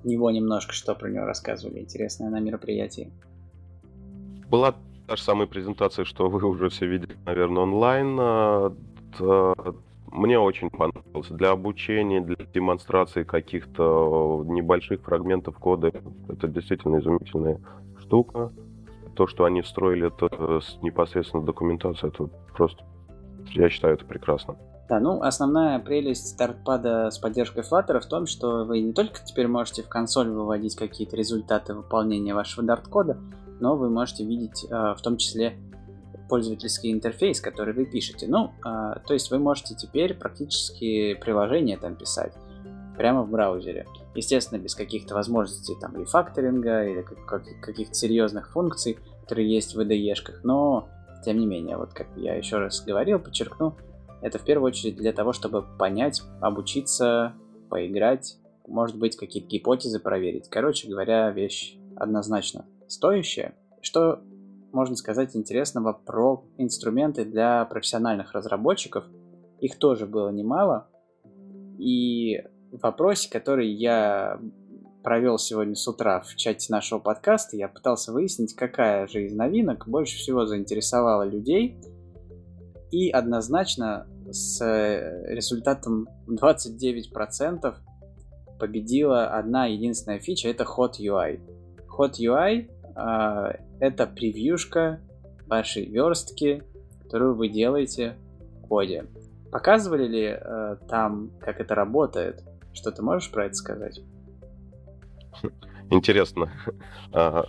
него 0.04 0.32
немножко, 0.32 0.74
что 0.74 0.96
про 0.96 1.10
него 1.10 1.26
рассказывали 1.26 1.80
интересное 1.80 2.30
на 2.30 2.40
мероприятии? 2.40 3.12
была 4.54 4.76
та 5.08 5.16
же 5.16 5.24
самая 5.24 5.48
презентация, 5.48 6.06
что 6.06 6.30
вы 6.30 6.46
уже 6.46 6.70
все 6.70 6.86
видели, 6.86 7.18
наверное, 7.26 7.64
онлайн. 7.64 8.18
А, 8.20 8.74
мне 10.12 10.40
очень 10.40 10.70
понравилось. 10.70 11.28
Для 11.30 11.52
обучения, 11.52 12.22
для 12.22 12.36
демонстрации 12.54 13.24
каких-то 13.24 14.44
небольших 14.46 15.02
фрагментов 15.02 15.58
кода 15.58 15.92
это 16.30 16.48
действительно 16.48 17.00
изумительная 17.00 17.60
штука. 18.00 18.52
То, 19.16 19.28
что 19.28 19.46
они 19.46 19.62
встроили 19.62 20.08
это 20.08 20.60
с 20.62 20.82
непосредственно 20.82 21.44
документацией, 21.44 22.12
это 22.12 22.30
просто, 22.56 22.84
я 23.54 23.70
считаю, 23.70 23.96
это 23.96 24.06
прекрасно. 24.06 24.56
Да, 24.90 25.00
ну, 25.00 25.22
основная 25.22 25.80
прелесть 25.80 26.28
стартпада 26.28 27.10
с 27.10 27.18
поддержкой 27.18 27.64
Flutter 27.64 28.00
в 28.00 28.06
том, 28.06 28.28
что 28.28 28.66
вы 28.66 28.82
не 28.82 28.94
только 28.94 29.20
теперь 29.26 29.48
можете 29.48 29.82
в 29.82 29.90
консоль 29.90 30.30
выводить 30.30 30.76
какие-то 30.76 31.16
результаты 31.16 31.74
выполнения 31.74 32.36
вашего 32.36 32.66
Dart-кода, 32.66 33.18
но 33.60 33.76
вы 33.76 33.90
можете 33.90 34.24
видеть 34.24 34.66
э, 34.70 34.70
в 34.70 35.02
том 35.02 35.18
числе 35.18 35.58
пользовательский 36.30 36.92
интерфейс, 36.92 37.42
который 37.42 37.74
вы 37.74 37.86
пишете. 37.86 38.28
Ну, 38.28 38.52
э, 38.66 39.00
то 39.06 39.14
есть 39.14 39.32
вы 39.32 39.40
можете 39.40 39.76
теперь 39.76 40.14
практически 40.14 41.16
приложение 41.16 41.78
там 41.78 41.96
писать 41.96 42.34
прямо 42.98 43.24
в 43.24 43.30
браузере. 43.30 43.86
Естественно, 44.16 44.60
без 44.60 44.76
каких-то 44.76 45.16
возможностей 45.16 45.76
там 45.80 45.98
рефакторинга 46.00 46.86
или 46.86 47.02
каких-то 47.62 47.94
серьезных 47.94 48.52
функций, 48.52 48.98
которые 49.22 49.52
есть 49.52 49.76
в 49.76 49.80
IDE-шках, 49.80 50.42
но 50.44 50.90
тем 51.24 51.38
не 51.38 51.46
менее, 51.46 51.78
вот 51.78 51.94
как 51.94 52.08
я 52.18 52.36
еще 52.36 52.58
раз 52.58 52.82
говорил, 52.82 53.20
подчеркну, 53.20 53.76
это 54.22 54.40
в 54.40 54.44
первую 54.44 54.68
очередь 54.68 54.96
для 54.96 55.14
того, 55.14 55.34
чтобы 55.34 55.64
понять, 55.78 56.22
обучиться, 56.42 57.34
поиграть, 57.70 58.38
может 58.68 58.98
быть, 58.98 59.18
какие-то 59.18 59.50
гипотезы 59.50 60.00
проверить. 60.00 60.50
Короче 60.50 60.88
говоря, 60.88 61.30
вещь 61.32 61.76
однозначно 61.96 62.66
стоящее. 62.94 63.56
Что 63.82 64.22
можно 64.72 64.96
сказать 64.96 65.36
интересного 65.36 65.94
про 65.94 66.46
инструменты 66.58 67.26
для 67.26 67.66
профессиональных 67.66 68.34
разработчиков? 68.34 69.06
Их 69.60 69.78
тоже 69.78 70.06
было 70.06 70.30
немало. 70.30 70.88
И 71.78 72.42
в 72.72 72.82
вопросе, 72.82 73.30
который 73.30 73.70
я 73.70 74.40
провел 75.04 75.38
сегодня 75.38 75.76
с 75.76 75.88
утра 75.88 76.22
в 76.22 76.36
чате 76.36 76.72
нашего 76.72 77.00
подкаста, 77.00 77.58
я 77.58 77.68
пытался 77.68 78.14
выяснить, 78.14 78.56
какая 78.56 79.06
же 79.08 79.26
из 79.26 79.34
новинок 79.34 79.88
больше 79.88 80.18
всего 80.18 80.46
заинтересовала 80.46 81.24
людей. 81.24 81.78
И 82.92 83.10
однозначно 83.10 84.08
с 84.32 84.60
результатом 85.28 86.08
29% 86.28 87.76
победила 88.60 89.28
одна 89.28 89.66
единственная 89.66 90.20
фича, 90.20 90.48
это 90.50 90.64
Hot 90.64 90.94
UI. 91.00 91.42
Hot 91.98 92.14
UI 92.20 92.70
это 92.96 94.08
превьюшка 94.08 95.00
вашей 95.48 95.86
верстки, 95.86 96.64
которую 97.04 97.36
вы 97.36 97.50
делаете 97.50 98.16
в 98.58 98.68
коде. 98.68 99.06
Показывали 99.52 100.08
ли 100.08 100.38
э, 100.40 100.78
там, 100.90 101.30
как 101.40 101.60
это 101.60 101.76
работает? 101.76 102.44
Что 102.74 102.92
ты 102.92 103.04
можешь 103.04 103.32
про 103.32 103.46
это 103.46 103.54
сказать? 103.54 104.02
Интересно. 105.92 106.52
Hot 107.12 107.48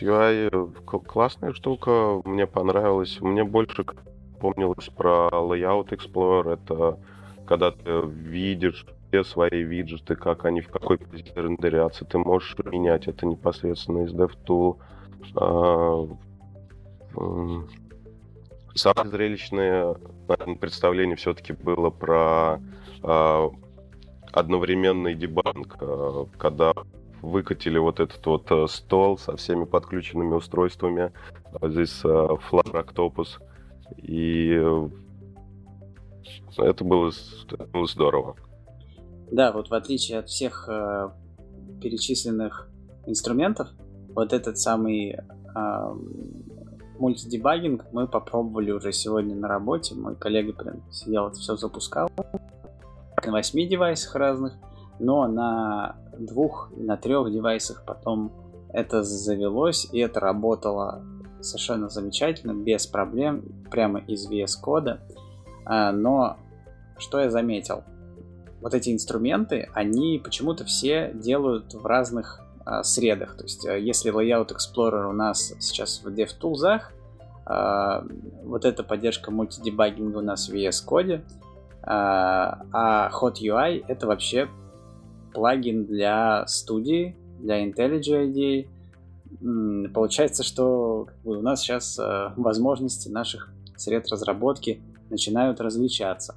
UI 0.00 1.04
классная 1.06 1.52
штука, 1.52 2.20
мне 2.24 2.46
понравилось. 2.46 3.20
Мне 3.20 3.44
больше 3.44 3.84
помнилось 4.40 4.88
про 4.88 5.28
Layout 5.30 5.90
Explorer. 5.90 6.54
Это 6.54 6.98
когда 7.46 7.70
ты 7.70 8.00
видишь 8.06 8.86
все 9.14 9.22
свои 9.22 9.62
виджеты, 9.62 10.16
как 10.16 10.44
они 10.44 10.60
в 10.60 10.68
какой 10.68 10.98
позиции 10.98 11.32
рендерятся. 11.36 12.04
Ты 12.04 12.18
можешь 12.18 12.56
менять 12.64 13.06
это 13.06 13.26
непосредственно 13.26 14.04
из 14.04 14.12
DevTool. 14.12 14.78
Самое 18.74 19.08
зрелищное 19.08 19.94
представление 20.60 21.14
все-таки 21.14 21.52
было 21.52 21.90
про 21.90 22.58
э, 23.04 23.48
одновременный 24.32 25.14
дебанк, 25.14 25.76
э, 25.80 26.24
когда 26.36 26.72
выкатили 27.22 27.78
вот 27.78 28.00
этот 28.00 28.26
вот 28.26 28.50
э, 28.50 28.66
стол 28.66 29.16
со 29.16 29.36
всеми 29.36 29.62
подключенными 29.64 30.34
устройствами. 30.34 31.12
Здесь 31.62 32.00
э, 32.04 32.08
Flutter 32.50 32.84
Octopus. 32.84 33.40
И 33.98 34.58
э, 34.60 34.88
это 36.58 36.82
было, 36.82 37.12
это 37.48 37.66
было 37.68 37.86
здорово. 37.86 38.34
Да, 39.34 39.50
вот 39.50 39.68
в 39.68 39.74
отличие 39.74 40.20
от 40.20 40.28
всех 40.28 40.68
э, 40.68 41.10
перечисленных 41.80 42.68
инструментов, 43.04 43.66
вот 44.14 44.32
этот 44.32 44.60
самый 44.60 45.10
э, 45.10 45.94
мультидебагинг 47.00 47.86
мы 47.90 48.06
попробовали 48.06 48.70
уже 48.70 48.92
сегодня 48.92 49.34
на 49.34 49.48
работе. 49.48 49.96
Мой 49.96 50.14
коллега 50.14 50.52
прям 50.52 50.88
сидел, 50.92 51.26
это 51.26 51.40
все 51.40 51.56
запускал. 51.56 52.08
На 53.26 53.32
восьми 53.32 53.66
девайсах 53.66 54.14
разных, 54.14 54.54
но 55.00 55.26
на 55.26 55.96
двух, 56.16 56.70
на 56.76 56.96
трех 56.96 57.32
девайсах 57.32 57.82
потом 57.84 58.30
это 58.72 59.02
завелось, 59.02 59.88
и 59.90 59.98
это 59.98 60.20
работало 60.20 61.02
совершенно 61.40 61.88
замечательно, 61.88 62.52
без 62.52 62.86
проблем, 62.86 63.42
прямо 63.68 63.98
из 63.98 64.30
VS 64.30 64.60
кода. 64.62 65.00
Но 65.66 66.36
что 66.98 67.18
я 67.18 67.30
заметил? 67.30 67.82
Вот 68.64 68.72
эти 68.72 68.88
инструменты, 68.88 69.68
они 69.74 70.18
почему-то 70.24 70.64
все 70.64 71.12
делают 71.12 71.74
в 71.74 71.84
разных 71.84 72.40
а, 72.64 72.82
средах. 72.82 73.36
То 73.36 73.42
есть, 73.42 73.66
а, 73.66 73.76
если 73.76 74.10
Layout 74.10 74.56
Explorer 74.56 75.06
у 75.06 75.12
нас 75.12 75.52
сейчас 75.60 76.00
в 76.02 76.08
DevTools, 76.08 76.80
а, 77.44 78.06
вот 78.42 78.64
эта 78.64 78.82
поддержка 78.82 79.30
мультидебагинга 79.30 80.16
у 80.16 80.22
нас 80.22 80.48
в 80.48 80.54
VS 80.54 80.82
Code, 80.88 81.20
а 81.82 83.10
Hot 83.12 83.34
UI 83.42 83.84
это 83.86 84.06
вообще 84.06 84.48
плагин 85.34 85.84
для 85.84 86.46
студии, 86.46 87.14
для 87.40 87.62
IntelliJ 87.68 88.32
IDEA. 88.32 89.88
Получается, 89.92 90.42
что 90.42 91.08
у 91.22 91.34
нас 91.34 91.60
сейчас 91.60 92.00
возможности 92.36 93.10
наших 93.10 93.50
сред 93.76 94.08
разработки 94.08 94.80
начинают 95.10 95.60
различаться. 95.60 96.36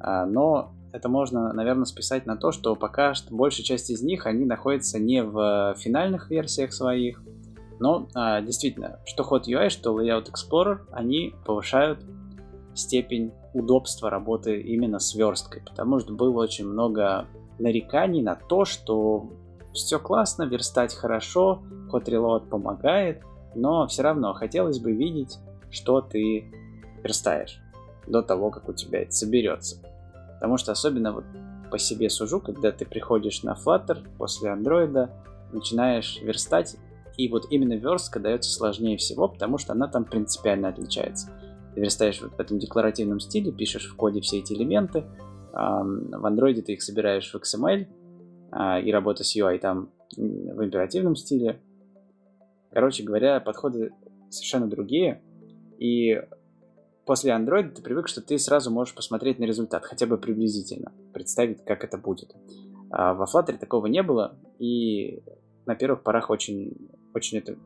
Но 0.00 0.72
это 0.92 1.08
можно, 1.08 1.52
наверное, 1.52 1.84
списать 1.84 2.26
на 2.26 2.36
то, 2.36 2.52
что 2.52 2.76
пока 2.76 3.14
что 3.14 3.34
большая 3.34 3.64
часть 3.64 3.90
из 3.90 4.02
них, 4.02 4.26
они 4.26 4.44
находятся 4.44 4.98
не 4.98 5.22
в 5.22 5.74
финальных 5.78 6.30
версиях 6.30 6.72
своих, 6.72 7.22
но 7.78 8.08
а, 8.14 8.40
действительно, 8.40 9.00
что 9.04 9.24
Hot 9.24 9.44
UI, 9.44 9.68
что 9.70 9.98
Layout 9.98 10.30
Explorer, 10.30 10.80
они 10.92 11.34
повышают 11.44 12.04
степень 12.74 13.32
удобства 13.54 14.08
работы 14.08 14.60
именно 14.60 14.98
с 14.98 15.14
версткой, 15.14 15.62
потому 15.62 15.98
что 15.98 16.12
было 16.12 16.42
очень 16.42 16.66
много 16.66 17.26
нареканий 17.58 18.22
на 18.22 18.34
то, 18.34 18.64
что 18.64 19.30
все 19.72 19.98
классно, 19.98 20.44
верстать 20.44 20.94
хорошо, 20.94 21.62
Hot 21.92 22.04
Reload 22.04 22.48
помогает, 22.48 23.22
но 23.54 23.86
все 23.86 24.02
равно 24.02 24.32
хотелось 24.34 24.78
бы 24.78 24.92
видеть, 24.92 25.38
что 25.70 26.00
ты 26.00 26.52
верстаешь 27.02 27.58
до 28.06 28.22
того, 28.22 28.50
как 28.50 28.68
у 28.68 28.72
тебя 28.72 29.02
это 29.02 29.12
соберется. 29.12 29.76
Потому 30.42 30.56
что 30.56 30.72
особенно 30.72 31.12
вот 31.12 31.24
по 31.70 31.78
себе 31.78 32.10
сужу, 32.10 32.40
когда 32.40 32.72
ты 32.72 32.84
приходишь 32.84 33.44
на 33.44 33.54
Flutter 33.54 34.04
после 34.18 34.50
андроида, 34.50 35.08
начинаешь 35.52 36.18
верстать, 36.20 36.78
и 37.16 37.28
вот 37.28 37.46
именно 37.50 37.74
верстка 37.74 38.18
дается 38.18 38.50
сложнее 38.50 38.96
всего, 38.96 39.28
потому 39.28 39.56
что 39.58 39.72
она 39.72 39.86
там 39.86 40.04
принципиально 40.04 40.70
отличается. 40.70 41.30
Ты 41.76 41.82
верстаешь 41.82 42.20
вот 42.20 42.32
в 42.32 42.40
этом 42.40 42.58
декларативном 42.58 43.20
стиле, 43.20 43.52
пишешь 43.52 43.88
в 43.88 43.94
коде 43.94 44.20
все 44.20 44.40
эти 44.40 44.52
элементы, 44.52 45.04
в 45.52 46.26
андроиде 46.26 46.62
ты 46.62 46.72
их 46.72 46.82
собираешь 46.82 47.32
в 47.32 47.36
XML, 47.36 47.86
а, 48.50 48.80
и 48.80 48.90
работа 48.90 49.22
с 49.22 49.36
UI 49.36 49.60
там 49.60 49.90
в 50.16 50.64
императивном 50.64 51.14
стиле. 51.14 51.60
Короче 52.72 53.04
говоря, 53.04 53.38
подходы 53.38 53.92
совершенно 54.28 54.66
другие, 54.66 55.22
и 55.78 56.20
после 57.06 57.32
Android 57.32 57.70
ты 57.70 57.82
привык, 57.82 58.08
что 58.08 58.20
ты 58.20 58.38
сразу 58.38 58.70
можешь 58.70 58.94
посмотреть 58.94 59.38
на 59.38 59.44
результат, 59.44 59.84
хотя 59.84 60.06
бы 60.06 60.18
приблизительно, 60.18 60.92
представить, 61.12 61.64
как 61.64 61.84
это 61.84 61.98
будет. 61.98 62.34
А 62.90 63.14
во 63.14 63.24
Flutter 63.24 63.56
такого 63.58 63.86
не 63.86 64.02
было, 64.02 64.36
и 64.58 65.22
на 65.66 65.74
первых 65.74 66.02
порах 66.02 66.30
очень, 66.30 66.90
очень 67.14 67.38
это 67.38 67.56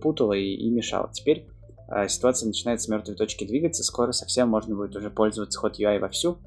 путало 0.00 0.34
и, 0.34 0.54
и 0.54 0.70
мешало. 0.70 1.10
Теперь 1.12 1.48
а, 1.88 2.08
ситуация 2.08 2.48
начинает 2.48 2.80
с 2.82 2.88
мертвой 2.88 3.16
точки 3.16 3.46
двигаться, 3.46 3.82
скоро 3.82 4.12
совсем 4.12 4.48
можно 4.48 4.74
будет 4.74 4.94
уже 4.96 5.10
пользоваться 5.10 5.60
Hot 5.64 5.74
UI 5.78 5.98
вовсю, 5.98 6.38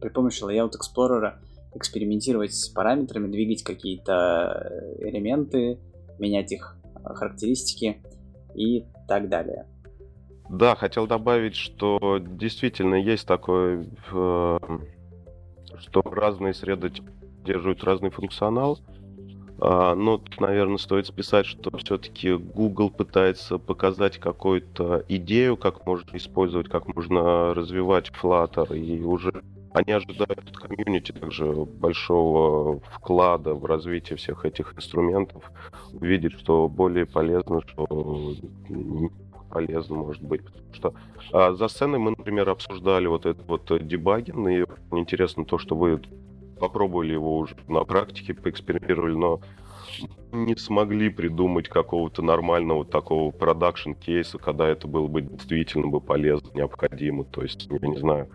при 0.00 0.08
помощи 0.08 0.42
Layout 0.42 0.72
Explorer 0.72 1.34
экспериментировать 1.74 2.54
с 2.54 2.68
параметрами, 2.68 3.30
двигать 3.30 3.62
какие-то 3.62 4.70
э, 4.70 5.08
элементы, 5.08 5.78
менять 6.18 6.52
их 6.52 6.76
а, 7.04 7.14
характеристики 7.14 8.02
и 8.54 8.86
так 9.06 9.28
далее. 9.28 9.66
Да, 10.48 10.74
хотел 10.74 11.06
добавить, 11.06 11.56
что 11.56 12.18
действительно 12.20 12.94
есть 12.94 13.26
такое, 13.26 13.86
э, 14.12 14.58
что 15.78 16.02
разные 16.02 16.54
среды 16.54 16.90
держат 17.44 17.84
разный 17.84 18.10
функционал. 18.10 18.78
А, 19.60 19.94
но, 19.94 20.22
наверное, 20.38 20.78
стоит 20.78 21.06
списать, 21.06 21.44
что 21.44 21.76
все-таки 21.78 22.32
Google 22.32 22.90
пытается 22.90 23.58
показать 23.58 24.18
какую-то 24.18 25.04
идею, 25.08 25.56
как 25.56 25.84
можно 25.84 26.16
использовать, 26.16 26.68
как 26.68 26.86
можно 26.94 27.52
развивать 27.54 28.10
Flutter, 28.10 28.76
и 28.76 29.02
уже 29.02 29.42
они 29.72 29.92
ожидают 29.92 30.38
от 30.38 30.56
комьюнити 30.56 31.12
также 31.12 31.44
большого 31.44 32.80
вклада 32.80 33.54
в 33.54 33.64
развитие 33.64 34.16
всех 34.16 34.44
этих 34.44 34.74
инструментов, 34.74 35.50
увидеть, 35.92 36.32
что 36.38 36.68
более 36.68 37.04
полезно, 37.04 37.60
что 37.66 38.34
полезно 39.50 39.96
может 39.96 40.22
быть. 40.22 40.42
Потому 40.44 40.74
что 40.74 40.94
а, 41.32 41.54
за 41.54 41.68
сценой 41.68 41.98
мы, 41.98 42.10
например, 42.10 42.48
обсуждали 42.48 43.06
вот 43.06 43.26
этот 43.26 43.46
вот 43.46 43.86
дебагин, 43.86 44.48
и 44.48 44.64
интересно 44.92 45.44
то, 45.44 45.58
что 45.58 45.76
вы 45.76 46.00
попробовали 46.58 47.12
его 47.12 47.38
уже 47.38 47.56
на 47.68 47.84
практике, 47.84 48.34
поэкспериментировали, 48.34 49.14
но 49.14 49.40
не 50.32 50.56
смогли 50.56 51.08
придумать 51.08 51.68
какого-то 51.68 52.22
нормального 52.22 52.84
такого 52.84 53.30
продакшн 53.30 53.92
кейса, 53.92 54.38
когда 54.38 54.68
это 54.68 54.86
было 54.86 55.06
бы 55.06 55.22
действительно 55.22 55.88
бы 55.88 56.00
полезно, 56.00 56.50
необходимо. 56.54 57.24
То 57.24 57.42
есть, 57.42 57.68
я 57.70 57.88
не 57.88 57.96
знаю, 57.96 58.28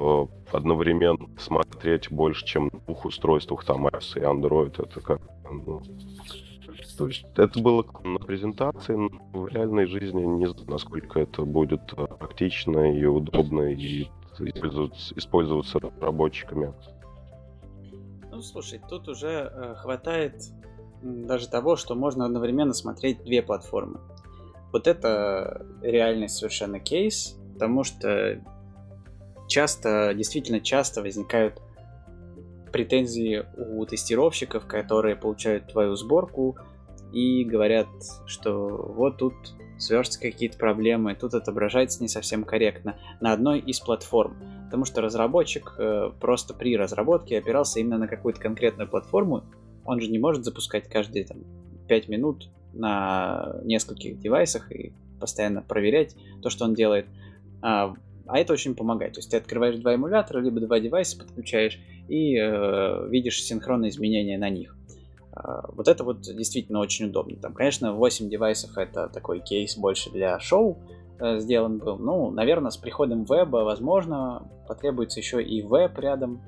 э, 0.00 0.26
одновременно 0.52 1.28
смотреть 1.38 2.10
больше, 2.10 2.44
чем 2.44 2.70
на 2.72 2.80
двух 2.80 3.06
устройствах, 3.06 3.64
там 3.64 3.86
iOS 3.86 4.18
и 4.18 4.20
Android, 4.20 4.74
это 4.82 5.00
как 5.00 5.20
ну, 5.50 5.82
то 6.96 7.08
есть 7.08 7.26
это 7.36 7.60
было 7.60 7.84
на 8.04 8.18
презентации, 8.18 8.94
но 8.94 9.10
в 9.32 9.48
реальной 9.48 9.86
жизни 9.86 10.22
не 10.22 10.46
знаю, 10.46 10.68
насколько 10.68 11.20
это 11.20 11.42
будет 11.42 11.92
э, 11.96 12.06
практично 12.06 12.92
и 12.96 13.04
удобно 13.04 13.72
и 13.72 14.08
использоваться, 14.38 15.14
использоваться 15.16 15.78
разработчиками. 15.78 16.72
Ну, 18.30 18.42
слушай, 18.42 18.80
тут 18.88 19.08
уже 19.08 19.50
э, 19.52 19.74
хватает 19.76 20.34
даже 21.02 21.48
того, 21.48 21.76
что 21.76 21.94
можно 21.94 22.24
одновременно 22.24 22.72
смотреть 22.72 23.22
две 23.22 23.42
платформы. 23.42 24.00
Вот 24.72 24.88
это 24.88 25.66
реальный 25.82 26.28
совершенно 26.28 26.80
кейс, 26.80 27.36
потому 27.52 27.84
что 27.84 28.42
часто, 29.46 30.14
действительно 30.14 30.60
часто 30.60 31.02
возникают 31.02 31.60
претензии 32.72 33.44
у 33.56 33.84
тестировщиков, 33.86 34.66
которые 34.66 35.14
получают 35.14 35.68
твою 35.68 35.94
сборку, 35.94 36.56
и 37.14 37.44
говорят, 37.44 37.86
что 38.26 38.68
вот 38.94 39.18
тут 39.18 39.34
с 39.78 40.16
какие-то 40.16 40.58
проблемы, 40.58 41.14
тут 41.14 41.34
отображается 41.34 42.02
не 42.02 42.08
совсем 42.08 42.44
корректно 42.44 42.98
на 43.20 43.32
одной 43.32 43.60
из 43.60 43.80
платформ. 43.80 44.36
Потому 44.64 44.84
что 44.84 45.00
разработчик 45.00 45.74
э, 45.78 46.10
просто 46.20 46.54
при 46.54 46.76
разработке 46.76 47.38
опирался 47.38 47.80
именно 47.80 47.98
на 47.98 48.08
какую-то 48.08 48.40
конкретную 48.40 48.88
платформу. 48.88 49.44
Он 49.84 50.00
же 50.00 50.10
не 50.10 50.18
может 50.18 50.44
запускать 50.44 50.88
каждые 50.88 51.24
там, 51.24 51.38
5 51.86 52.08
минут 52.08 52.50
на 52.72 53.56
нескольких 53.62 54.18
девайсах 54.18 54.72
и 54.72 54.92
постоянно 55.20 55.62
проверять 55.62 56.16
то, 56.42 56.50
что 56.50 56.64
он 56.64 56.74
делает. 56.74 57.06
А, 57.62 57.94
а 58.26 58.38
это 58.38 58.52
очень 58.52 58.74
помогает. 58.74 59.14
То 59.14 59.18
есть 59.20 59.30
ты 59.30 59.36
открываешь 59.36 59.76
два 59.76 59.94
эмулятора, 59.94 60.40
либо 60.40 60.60
два 60.60 60.80
девайса 60.80 61.18
подключаешь 61.18 61.78
и 62.08 62.36
э, 62.36 63.08
видишь 63.08 63.42
синхронные 63.42 63.90
изменения 63.90 64.38
на 64.38 64.50
них. 64.50 64.76
А, 65.34 65.66
вот 65.72 65.88
это 65.88 66.04
вот 66.04 66.22
действительно 66.22 66.80
очень 66.80 67.06
удобно. 67.06 67.36
Там, 67.36 67.54
конечно, 67.54 67.92
8 67.92 68.28
девайсов 68.28 68.76
это 68.78 69.08
такой 69.08 69.40
кейс 69.40 69.76
больше 69.76 70.10
для 70.10 70.38
шоу 70.38 70.78
э, 71.18 71.38
сделан 71.38 71.78
был. 71.78 71.98
Ну, 71.98 72.30
наверное, 72.30 72.70
с 72.70 72.76
приходом 72.76 73.24
веба, 73.24 73.58
возможно, 73.58 74.48
потребуется 74.68 75.20
еще 75.20 75.42
и 75.42 75.62
веб 75.62 75.98
рядом 75.98 76.42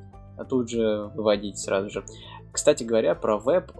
тут 0.48 0.70
же 0.70 1.10
выводить 1.14 1.58
сразу 1.58 1.90
же. 1.90 2.04
Кстати 2.52 2.84
говоря, 2.84 3.14
про 3.14 3.38
веб 3.38 3.72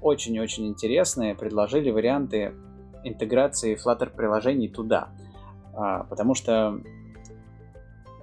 очень-очень 0.00 0.66
интересные 0.66 1.34
предложили 1.34 1.90
варианты 1.90 2.54
интеграции 3.04 3.76
Flutter 3.76 4.14
приложений 4.14 4.68
туда. 4.68 5.08
А, 5.74 6.04
потому 6.04 6.34
что 6.34 6.80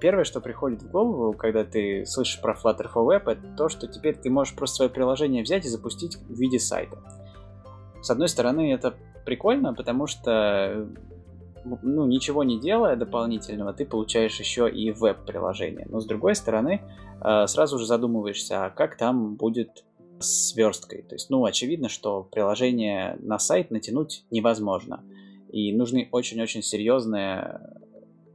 первое, 0.01 0.25
что 0.25 0.41
приходит 0.41 0.81
в 0.81 0.91
голову, 0.91 1.33
когда 1.33 1.63
ты 1.63 2.05
слышишь 2.05 2.41
про 2.41 2.53
Flutter 2.53 2.91
for 2.93 3.07
Web, 3.07 3.31
это 3.31 3.55
то, 3.55 3.69
что 3.69 3.87
теперь 3.87 4.15
ты 4.15 4.29
можешь 4.29 4.55
просто 4.55 4.77
свое 4.77 4.91
приложение 4.91 5.43
взять 5.43 5.65
и 5.65 5.69
запустить 5.69 6.17
в 6.17 6.37
виде 6.37 6.59
сайта. 6.59 6.97
С 8.01 8.09
одной 8.09 8.27
стороны, 8.27 8.73
это 8.73 8.95
прикольно, 9.25 9.73
потому 9.73 10.07
что 10.07 10.89
ну, 11.63 12.07
ничего 12.07 12.43
не 12.43 12.59
делая 12.59 12.95
дополнительного, 12.95 13.71
ты 13.73 13.85
получаешь 13.85 14.39
еще 14.39 14.69
и 14.69 14.91
веб-приложение. 14.91 15.85
Но 15.89 15.99
с 15.99 16.05
другой 16.05 16.33
стороны, 16.35 16.81
э, 17.23 17.47
сразу 17.47 17.77
же 17.77 17.85
задумываешься, 17.85 18.65
а 18.65 18.69
как 18.71 18.97
там 18.97 19.35
будет 19.35 19.85
с 20.19 20.55
версткой. 20.55 21.03
То 21.03 21.15
есть, 21.15 21.29
ну, 21.29 21.45
очевидно, 21.45 21.87
что 21.87 22.23
приложение 22.23 23.17
на 23.19 23.37
сайт 23.37 23.69
натянуть 23.69 24.25
невозможно. 24.31 25.03
И 25.51 25.71
нужны 25.75 26.09
очень-очень 26.11 26.63
серьезные 26.63 27.59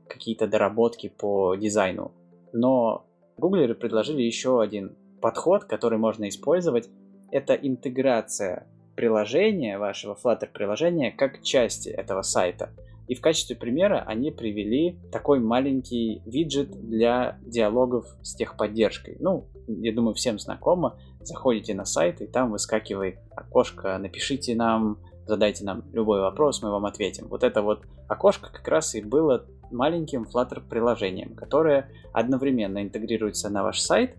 какие-то 0.09 0.47
доработки 0.47 1.09
по 1.09 1.55
дизайну. 1.55 2.13
Но 2.53 3.07
гуглеры 3.37 3.75
предложили 3.75 4.23
еще 4.23 4.61
один 4.61 4.97
подход, 5.21 5.65
который 5.65 5.99
можно 5.99 6.29
использовать. 6.29 6.89
Это 7.31 7.55
интеграция 7.55 8.67
приложения, 8.95 9.79
вашего 9.79 10.15
Flutter 10.15 10.49
приложения, 10.53 11.11
как 11.11 11.43
части 11.43 11.89
этого 11.89 12.23
сайта. 12.23 12.71
И 13.09 13.15
в 13.15 13.21
качестве 13.21 13.55
примера 13.55 14.03
они 14.07 14.33
привели 14.33 14.99
такой 15.13 15.39
маленький 15.39 16.23
виджет 16.27 16.71
для 16.71 17.39
диалогов 17.43 18.07
с 18.23 18.35
техподдержкой. 18.35 19.17
Ну, 19.21 19.47
я 19.69 19.93
думаю, 19.93 20.15
всем 20.15 20.39
знакомо. 20.39 20.99
Заходите 21.21 21.75
на 21.75 21.85
сайт, 21.85 22.21
и 22.21 22.27
там 22.27 22.51
выскакивает 22.51 23.19
окошко 23.37 23.97
«Напишите 23.99 24.57
нам 24.57 24.99
задайте 25.27 25.65
нам 25.65 25.85
любой 25.93 26.21
вопрос, 26.21 26.63
мы 26.63 26.71
вам 26.71 26.87
ответим. 26.87 27.29
Вот 27.29 27.43
это 27.43 27.63
вот 27.63 27.83
окошко 28.09 28.51
как 28.53 28.67
раз 28.69 28.95
и 28.95 29.03
было 29.03 29.45
маленьким 29.71 30.25
Flutter 30.25 30.63
приложением, 30.69 31.35
которое 31.35 31.91
одновременно 32.13 32.83
интегрируется 32.83 33.51
на 33.51 33.63
ваш 33.63 33.81
сайт 33.81 34.17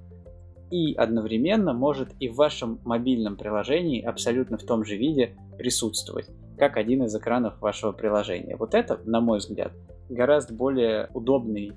и 0.70 0.94
одновременно 0.94 1.74
может 1.74 2.10
и 2.20 2.28
в 2.28 2.36
вашем 2.36 2.80
мобильном 2.84 3.38
приложении 3.38 4.02
абсолютно 4.02 4.58
в 4.58 4.64
том 4.64 4.84
же 4.84 4.98
виде 4.98 5.36
присутствовать, 5.58 6.30
как 6.58 6.78
один 6.78 7.04
из 7.04 7.16
экранов 7.16 7.60
вашего 7.62 7.94
приложения. 7.94 8.58
Вот 8.58 8.76
это, 8.76 9.00
на 9.06 9.22
мой 9.22 9.40
взгляд, 9.40 9.72
гораздо 10.10 10.54
более 10.54 11.10
удобный 11.14 11.74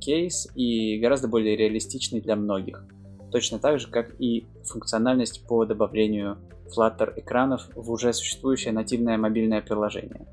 кейс 0.00 0.48
и 0.54 0.98
гораздо 0.98 1.28
более 1.28 1.56
реалистичный 1.56 2.20
для 2.20 2.36
многих. 2.36 2.84
Точно 3.30 3.58
так 3.58 3.78
же, 3.78 3.88
как 3.88 4.20
и 4.20 4.46
функциональность 4.64 5.46
по 5.46 5.64
добавлению 5.64 6.38
Flutter 6.74 7.12
экранов 7.16 7.68
в 7.74 7.90
уже 7.90 8.12
существующее 8.12 8.72
нативное 8.72 9.18
мобильное 9.18 9.62
приложение. 9.62 10.26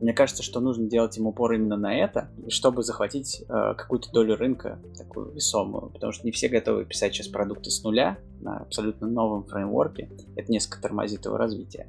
Мне 0.00 0.12
кажется, 0.12 0.42
что 0.42 0.60
нужно 0.60 0.88
делать 0.88 1.16
им 1.16 1.26
упор 1.26 1.52
именно 1.52 1.76
на 1.76 1.94
это, 1.94 2.28
чтобы 2.48 2.82
захватить 2.82 3.42
э, 3.48 3.74
какую-то 3.74 4.12
долю 4.12 4.36
рынка, 4.36 4.78
такую 4.96 5.32
весомую, 5.32 5.90
потому 5.90 6.12
что 6.12 6.26
не 6.26 6.32
все 6.32 6.48
готовы 6.48 6.84
писать 6.84 7.14
сейчас 7.14 7.28
продукты 7.28 7.70
с 7.70 7.82
нуля 7.82 8.18
на 8.40 8.58
абсолютно 8.58 9.06
новом 9.06 9.44
фреймворке. 9.44 10.10
Это 10.36 10.52
несколько 10.52 10.82
тормозит 10.82 11.24
его 11.24 11.38
развитие. 11.38 11.88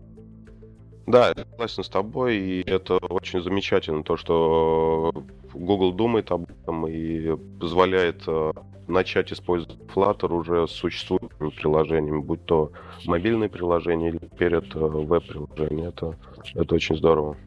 Да, 1.06 1.30
я 1.30 1.36
согласен 1.36 1.84
с 1.84 1.90
тобой, 1.90 2.38
и 2.38 2.70
это 2.70 2.98
очень 2.98 3.42
замечательно, 3.42 4.04
то, 4.04 4.16
что 4.18 5.14
Google 5.54 5.94
думает 5.94 6.32
об 6.32 6.50
этом 6.50 6.88
и 6.88 7.36
позволяет 7.60 8.24
э, 8.28 8.52
начать 8.88 9.32
использовать 9.32 9.78
Flutter 9.94 10.34
уже 10.34 10.68
с 10.68 10.72
существующими 10.72 11.50
приложениями, 11.50 12.22
будь 12.22 12.46
то 12.46 12.72
мобильные 13.06 13.50
приложения 13.50 14.10
или 14.10 14.20
перед 14.38 14.76
э, 14.76 14.80
веб-приложения. 14.80 15.90
Это, 15.90 16.18
это 16.56 16.76
очень 16.76 16.98
здорово. 16.98 17.38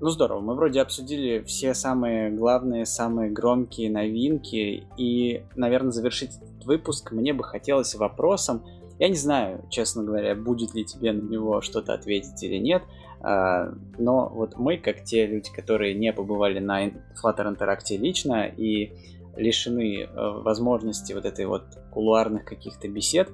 Ну 0.00 0.08
здорово, 0.08 0.40
мы 0.40 0.56
вроде 0.56 0.80
обсудили 0.80 1.44
все 1.46 1.74
самые 1.74 2.30
главные, 2.30 2.86
самые 2.86 3.30
громкие 3.30 3.88
новинки, 3.88 4.84
и, 4.96 5.44
наверное, 5.54 5.92
завершить 5.92 6.30
этот 6.30 6.64
выпуск 6.64 7.12
мне 7.12 7.32
бы 7.32 7.44
хотелось 7.44 7.94
вопросом. 7.94 8.64
Я 8.98 9.08
не 9.08 9.14
знаю, 9.14 9.64
честно 9.70 10.02
говоря, 10.02 10.34
будет 10.34 10.74
ли 10.74 10.84
тебе 10.84 11.12
на 11.12 11.22
него 11.22 11.60
что-то 11.60 11.94
ответить 11.94 12.42
или 12.42 12.56
нет, 12.56 12.82
но 13.24 14.28
вот 14.28 14.56
мы, 14.56 14.78
как 14.78 15.04
те 15.04 15.26
люди, 15.26 15.50
которые 15.52 15.94
не 15.94 16.12
побывали 16.12 16.58
на 16.58 16.86
Flutter 16.88 17.56
Interact 17.56 17.96
лично 17.96 18.46
и 18.46 18.92
лишены 19.36 20.02
э, 20.02 20.08
возможности 20.14 21.12
вот 21.12 21.24
этой 21.24 21.46
вот 21.46 21.64
кулуарных 21.90 22.44
каких-то 22.44 22.88
бесед, 22.88 23.30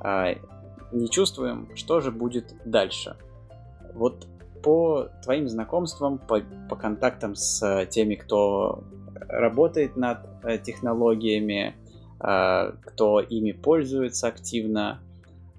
а, 0.00 0.34
не 0.92 1.10
чувствуем, 1.10 1.68
что 1.74 2.00
же 2.00 2.10
будет 2.10 2.54
дальше. 2.64 3.16
Вот 3.94 4.26
по 4.62 5.08
твоим 5.22 5.48
знакомствам, 5.48 6.18
по, 6.18 6.40
по 6.68 6.76
контактам 6.76 7.34
с 7.34 7.86
теми, 7.86 8.14
кто 8.14 8.84
работает 9.28 9.96
над 9.96 10.18
э, 10.42 10.58
технологиями, 10.58 11.74
а, 12.20 12.72
кто 12.84 13.20
ими 13.20 13.52
пользуется 13.52 14.28
активно, 14.28 15.00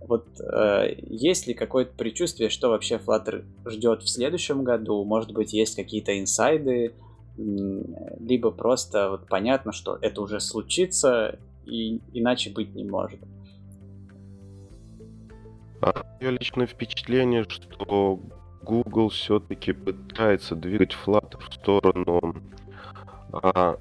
вот 0.08 0.28
э, 0.40 0.96
есть 1.08 1.48
ли 1.48 1.54
какое-то 1.54 1.96
предчувствие, 1.96 2.50
что 2.50 2.70
вообще 2.70 2.96
Flutter 2.96 3.46
ждет 3.66 4.04
в 4.04 4.10
следующем 4.10 4.64
году? 4.64 5.04
Может 5.04 5.32
быть, 5.34 5.54
есть 5.54 5.76
какие-то 5.76 6.20
инсайды, 6.20 6.94
либо 7.38 8.52
просто 8.52 9.10
вот 9.10 9.28
понятно, 9.28 9.72
что 9.72 9.98
это 10.02 10.22
уже 10.22 10.40
случится 10.40 11.38
и 11.66 12.00
иначе 12.14 12.52
быть 12.52 12.74
не 12.76 12.86
может. 12.86 13.20
Мое 15.82 16.32
личное 16.32 16.66
впечатление, 16.66 17.46
что 17.48 18.20
Google 18.64 19.10
все-таки 19.10 19.74
пытается 19.74 20.56
двигать 20.56 20.96
Flutter 21.06 21.40
в 21.40 21.54
сторону 21.54 22.36
а, 23.32 23.78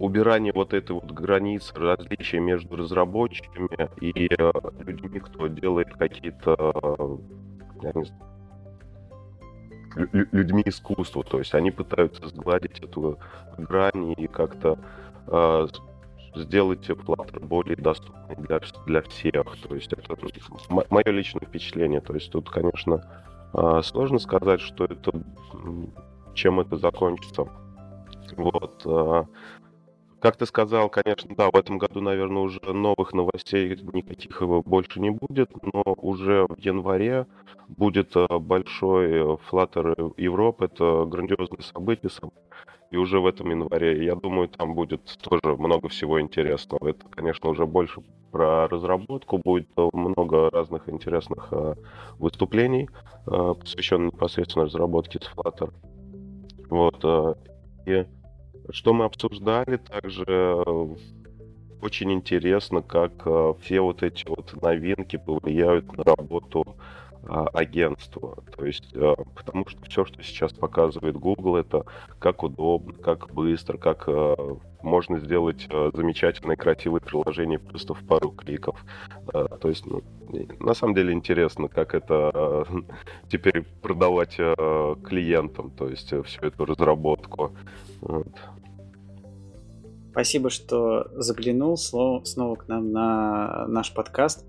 убирание 0.00 0.52
вот 0.52 0.74
этой 0.74 0.92
вот 0.92 1.12
границы, 1.12 1.74
различия 1.76 2.40
между 2.40 2.74
разработчиками 2.74 3.88
и 4.00 4.28
э, 4.28 4.52
людьми, 4.80 5.20
кто 5.20 5.46
делает 5.46 5.94
какие-то 5.94 7.20
я 7.82 7.92
не 7.94 8.04
знаю, 8.04 8.22
людьми 10.32 10.62
искусства. 10.66 11.22
То 11.22 11.38
есть 11.38 11.54
они 11.54 11.70
пытаются 11.70 12.28
сгладить 12.28 12.80
эту 12.80 13.18
грань 13.58 14.14
и 14.16 14.26
как-то 14.26 14.78
э, 15.26 15.66
сделать 16.34 16.88
Flutter 16.88 17.44
более 17.44 17.76
доступной 17.76 18.36
для, 18.36 18.60
для 18.86 19.02
всех. 19.02 19.56
То 19.68 19.74
есть 19.74 19.92
это 19.92 20.16
мое 20.68 21.04
личное 21.06 21.46
впечатление. 21.46 22.00
То 22.00 22.14
есть 22.14 22.30
тут, 22.30 22.48
конечно, 22.48 23.04
э, 23.52 23.80
сложно 23.84 24.18
сказать, 24.18 24.60
что 24.60 24.84
это 24.84 25.12
чем 26.34 26.60
это 26.60 26.76
закончится. 26.76 27.46
Вот. 28.36 28.82
Э, 28.86 29.24
как 30.20 30.36
ты 30.36 30.46
сказал, 30.46 30.88
конечно, 30.90 31.34
да, 31.34 31.50
в 31.50 31.56
этом 31.56 31.78
году, 31.78 32.00
наверное, 32.00 32.42
уже 32.42 32.60
новых 32.60 33.12
новостей 33.14 33.76
никаких 33.92 34.40
его 34.40 34.62
больше 34.62 35.00
не 35.00 35.10
будет, 35.10 35.50
но 35.72 35.82
уже 35.96 36.46
в 36.46 36.58
январе 36.58 37.26
будет 37.68 38.14
э, 38.14 38.26
большой 38.38 39.10
э, 39.10 39.36
Flutter 39.50 40.12
Европа, 40.18 40.64
это 40.64 41.06
грандиозное 41.06 41.62
событие, 41.62 42.10
и 42.90 42.96
уже 42.96 43.18
в 43.20 43.26
этом 43.26 43.50
январе, 43.50 44.04
я 44.04 44.14
думаю, 44.14 44.48
там 44.48 44.74
будет 44.74 45.02
тоже 45.22 45.56
много 45.56 45.88
всего 45.88 46.20
интересного. 46.20 46.88
Это, 46.88 47.08
конечно, 47.08 47.48
уже 47.48 47.64
больше 47.64 48.02
про 48.30 48.68
разработку, 48.68 49.38
будет 49.38 49.68
много 49.92 50.50
разных 50.50 50.88
интересных 50.88 51.48
э, 51.52 51.74
выступлений, 52.18 52.90
посвященных 53.24 54.14
непосредственно 54.14 54.66
разработке 54.66 55.18
с 55.18 55.30
Flutter. 55.34 55.72
Вот, 56.68 57.36
и 57.86 58.06
что 58.72 58.92
мы 58.92 59.04
обсуждали 59.04 59.76
также, 59.76 60.24
э, 60.28 60.86
очень 61.82 62.12
интересно, 62.12 62.82
как 62.82 63.12
э, 63.24 63.54
все 63.62 63.80
вот 63.80 64.02
эти 64.02 64.24
вот 64.28 64.60
новинки 64.60 65.16
повлияют 65.16 65.96
на 65.96 66.04
работу 66.04 66.76
а, 67.22 67.46
агентства. 67.52 68.42
То 68.56 68.64
есть, 68.64 68.90
э, 68.94 69.14
потому 69.34 69.68
что 69.68 69.82
все, 69.88 70.04
что 70.04 70.22
сейчас 70.22 70.52
показывает 70.52 71.16
Google, 71.16 71.56
это 71.56 71.84
как 72.18 72.42
удобно, 72.42 72.94
как 72.94 73.32
быстро, 73.32 73.76
как 73.76 74.08
можно 74.82 75.18
сделать 75.18 75.68
замечательное 75.94 76.56
красивое 76.56 77.00
приложение 77.00 77.58
просто 77.58 77.92
в 77.92 78.02
пару 78.06 78.30
кликов. 78.30 78.82
То 79.30 79.68
есть, 79.68 79.84
ну, 79.84 80.02
на 80.58 80.72
самом 80.72 80.94
деле 80.94 81.12
интересно, 81.12 81.68
как 81.68 81.94
это 81.94 82.66
теперь 83.30 83.62
продавать 83.82 84.36
клиентам, 84.36 85.70
то 85.70 85.88
есть 85.88 86.14
всю 86.24 86.40
эту 86.40 86.64
разработку. 86.64 87.52
Вот. 88.00 88.28
Спасибо, 90.10 90.50
что 90.50 91.08
заглянул 91.14 91.76
снова 91.76 92.54
к 92.56 92.68
нам 92.68 92.92
на 92.92 93.66
наш 93.68 93.94
подкаст. 93.94 94.44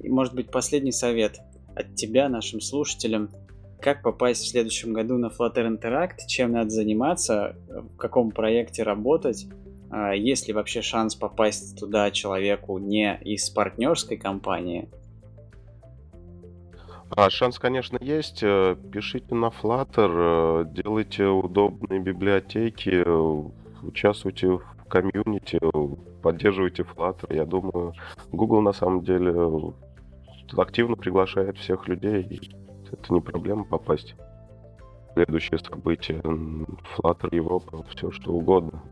И, 0.00 0.08
может 0.08 0.34
быть, 0.34 0.50
последний 0.50 0.92
совет 0.92 1.40
от 1.74 1.94
тебя, 1.94 2.28
нашим 2.28 2.60
слушателям. 2.60 3.30
Как 3.80 4.02
попасть 4.02 4.44
в 4.44 4.48
следующем 4.48 4.92
году 4.92 5.18
на 5.18 5.26
Flutter 5.26 5.66
Interact, 5.66 6.26
чем 6.28 6.52
надо 6.52 6.70
заниматься, 6.70 7.56
в 7.68 7.96
каком 7.96 8.30
проекте 8.30 8.84
работать, 8.84 9.48
а, 9.90 10.12
есть 10.14 10.46
ли 10.46 10.54
вообще 10.54 10.82
шанс 10.82 11.16
попасть 11.16 11.78
туда 11.78 12.10
человеку 12.10 12.78
не 12.78 13.18
из 13.22 13.50
партнерской 13.50 14.16
компании? 14.16 14.88
А, 17.10 17.28
шанс, 17.28 17.58
конечно, 17.58 17.98
есть. 18.00 18.42
Э, 18.42 18.74
пишите 18.90 19.34
на 19.34 19.46
Flutter, 19.46 20.64
э, 20.64 20.72
делайте 20.72 21.24
удобные 21.24 22.00
библиотеки, 22.00 23.04
участвуйте 23.84 24.46
в 24.46 24.71
комьюнити, 24.92 25.58
поддерживайте 26.22 26.82
Flutter. 26.82 27.34
Я 27.34 27.46
думаю, 27.46 27.94
Google 28.30 28.60
на 28.60 28.74
самом 28.74 29.00
деле 29.02 29.32
активно 30.54 30.96
приглашает 30.96 31.56
всех 31.56 31.88
людей. 31.88 32.52
Это 32.92 33.14
не 33.14 33.22
проблема 33.22 33.64
попасть 33.64 34.14
следующее 35.14 35.58
событие. 35.60 36.20
Flutter, 36.20 37.34
Европа, 37.34 37.82
все 37.94 38.10
что 38.10 38.32
угодно. 38.32 38.82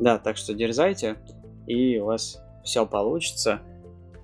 Да, 0.00 0.18
так 0.18 0.38
что 0.38 0.54
дерзайте, 0.54 1.16
и 1.66 1.98
у 1.98 2.06
вас 2.06 2.42
все 2.64 2.86
получится. 2.86 3.60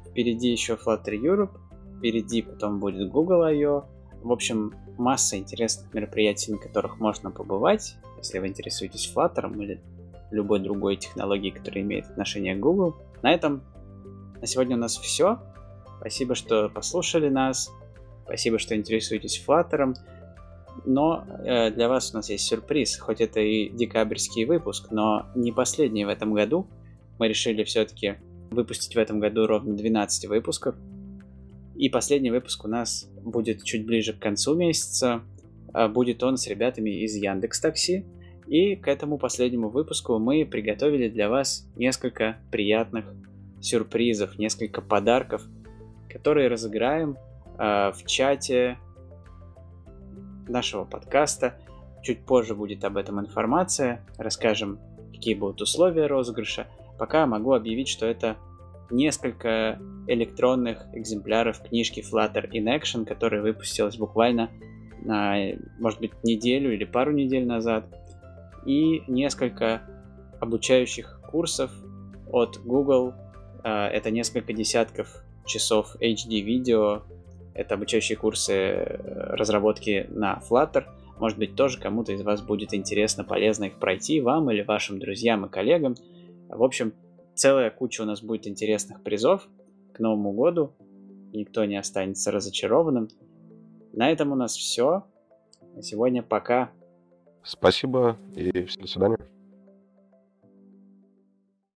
Впереди 0.08 0.48
еще 0.48 0.74
Flutter 0.74 1.12
Europe, 1.12 1.58
впереди 1.98 2.40
потом 2.40 2.80
будет 2.80 3.10
Google 3.10 3.42
I.O. 3.42 3.84
В 4.22 4.32
общем, 4.32 4.72
масса 5.00 5.36
интересных 5.36 5.92
мероприятий, 5.92 6.52
на 6.52 6.58
которых 6.58 7.00
можно 7.00 7.30
побывать, 7.30 7.96
если 8.18 8.38
вы 8.38 8.48
интересуетесь 8.48 9.12
Flutter 9.14 9.52
или 9.60 9.80
любой 10.30 10.60
другой 10.60 10.96
технологией, 10.96 11.52
которая 11.52 11.82
имеет 11.82 12.06
отношение 12.06 12.54
к 12.54 12.60
Google. 12.60 12.96
На 13.22 13.32
этом 13.32 13.62
на 14.40 14.46
сегодня 14.46 14.76
у 14.76 14.78
нас 14.78 14.96
все. 14.96 15.38
Спасибо, 15.98 16.34
что 16.34 16.68
послушали 16.68 17.28
нас. 17.28 17.70
Спасибо, 18.24 18.58
что 18.58 18.76
интересуетесь 18.76 19.42
Flutter. 19.46 19.94
Но 20.84 21.24
э, 21.44 21.70
для 21.72 21.88
вас 21.88 22.12
у 22.12 22.16
нас 22.16 22.30
есть 22.30 22.46
сюрприз, 22.46 22.98
хоть 22.98 23.20
это 23.20 23.40
и 23.40 23.68
декабрьский 23.70 24.44
выпуск, 24.44 24.90
но 24.90 25.26
не 25.34 25.52
последний 25.52 26.04
в 26.04 26.08
этом 26.08 26.32
году. 26.32 26.66
Мы 27.18 27.28
решили 27.28 27.64
все-таки 27.64 28.16
выпустить 28.50 28.94
в 28.94 28.98
этом 28.98 29.20
году 29.20 29.46
ровно 29.46 29.74
12 29.74 30.26
выпусков. 30.26 30.76
И 31.80 31.88
последний 31.88 32.30
выпуск 32.30 32.66
у 32.66 32.68
нас 32.68 33.08
будет 33.22 33.64
чуть 33.64 33.86
ближе 33.86 34.12
к 34.12 34.18
концу 34.18 34.54
месяца. 34.54 35.22
А 35.72 35.88
будет 35.88 36.22
он 36.22 36.36
с 36.36 36.46
ребятами 36.46 36.90
из 36.90 37.14
Яндекс 37.16 37.58
Такси. 37.58 38.04
И 38.46 38.76
к 38.76 38.86
этому 38.86 39.16
последнему 39.16 39.70
выпуску 39.70 40.18
мы 40.18 40.44
приготовили 40.44 41.08
для 41.08 41.30
вас 41.30 41.66
несколько 41.76 42.36
приятных 42.52 43.06
сюрпризов, 43.62 44.38
несколько 44.38 44.82
подарков, 44.82 45.42
которые 46.10 46.48
разыграем 46.48 47.16
э, 47.58 47.92
в 47.92 48.04
чате 48.04 48.76
нашего 50.46 50.84
подкаста. 50.84 51.62
Чуть 52.02 52.26
позже 52.26 52.54
будет 52.54 52.84
об 52.84 52.98
этом 52.98 53.20
информация. 53.20 54.06
Расскажем, 54.18 54.78
какие 55.14 55.32
будут 55.32 55.62
условия 55.62 56.08
розыгрыша. 56.08 56.66
Пока 56.98 57.24
могу 57.24 57.54
объявить, 57.54 57.88
что 57.88 58.04
это 58.04 58.36
несколько 58.90 59.78
электронных 60.06 60.86
экземпляров 60.92 61.62
книжки 61.62 62.00
Flutter 62.00 62.50
in 62.50 62.66
Action, 62.66 63.04
которая 63.04 63.42
выпустилась 63.42 63.96
буквально 63.96 64.50
может 65.78 65.98
быть, 66.00 66.12
неделю 66.22 66.74
или 66.74 66.84
пару 66.84 67.10
недель 67.12 67.46
назад. 67.46 67.86
И 68.66 69.02
несколько 69.08 69.80
обучающих 70.40 71.20
курсов 71.30 71.70
от 72.30 72.58
Google. 72.62 73.14
А, 73.62 73.88
это 73.88 74.10
несколько 74.10 74.52
десятков 74.52 75.24
часов 75.46 75.96
HD-видео 76.00 77.02
это 77.54 77.74
обучающие 77.74 78.16
курсы 78.16 78.52
э, 78.52 79.34
разработки 79.34 80.06
на 80.08 80.40
Flutter. 80.48 80.84
Может 81.18 81.36
быть, 81.36 81.56
тоже 81.56 81.78
кому-то 81.78 82.12
из 82.12 82.22
вас 82.22 82.40
будет 82.40 82.72
интересно, 82.72 83.24
полезно 83.24 83.64
их 83.64 83.74
пройти, 83.78 84.20
вам 84.20 84.50
или 84.50 84.62
вашим 84.62 84.98
друзьям 84.98 85.44
и 85.44 85.50
коллегам. 85.50 85.94
В 86.48 86.62
общем, 86.62 86.94
целая 87.40 87.70
куча 87.70 88.02
у 88.02 88.04
нас 88.04 88.22
будет 88.22 88.46
интересных 88.46 89.02
призов 89.02 89.48
к 89.94 89.98
Новому 89.98 90.32
году. 90.32 90.74
Никто 91.32 91.64
не 91.64 91.76
останется 91.76 92.30
разочарованным. 92.30 93.08
На 93.92 94.10
этом 94.10 94.32
у 94.32 94.34
нас 94.34 94.54
все. 94.54 95.04
На 95.74 95.82
сегодня 95.82 96.22
пока. 96.22 96.70
Спасибо 97.42 98.18
и 98.36 98.66
до 98.78 98.86
свидания. 98.86 99.39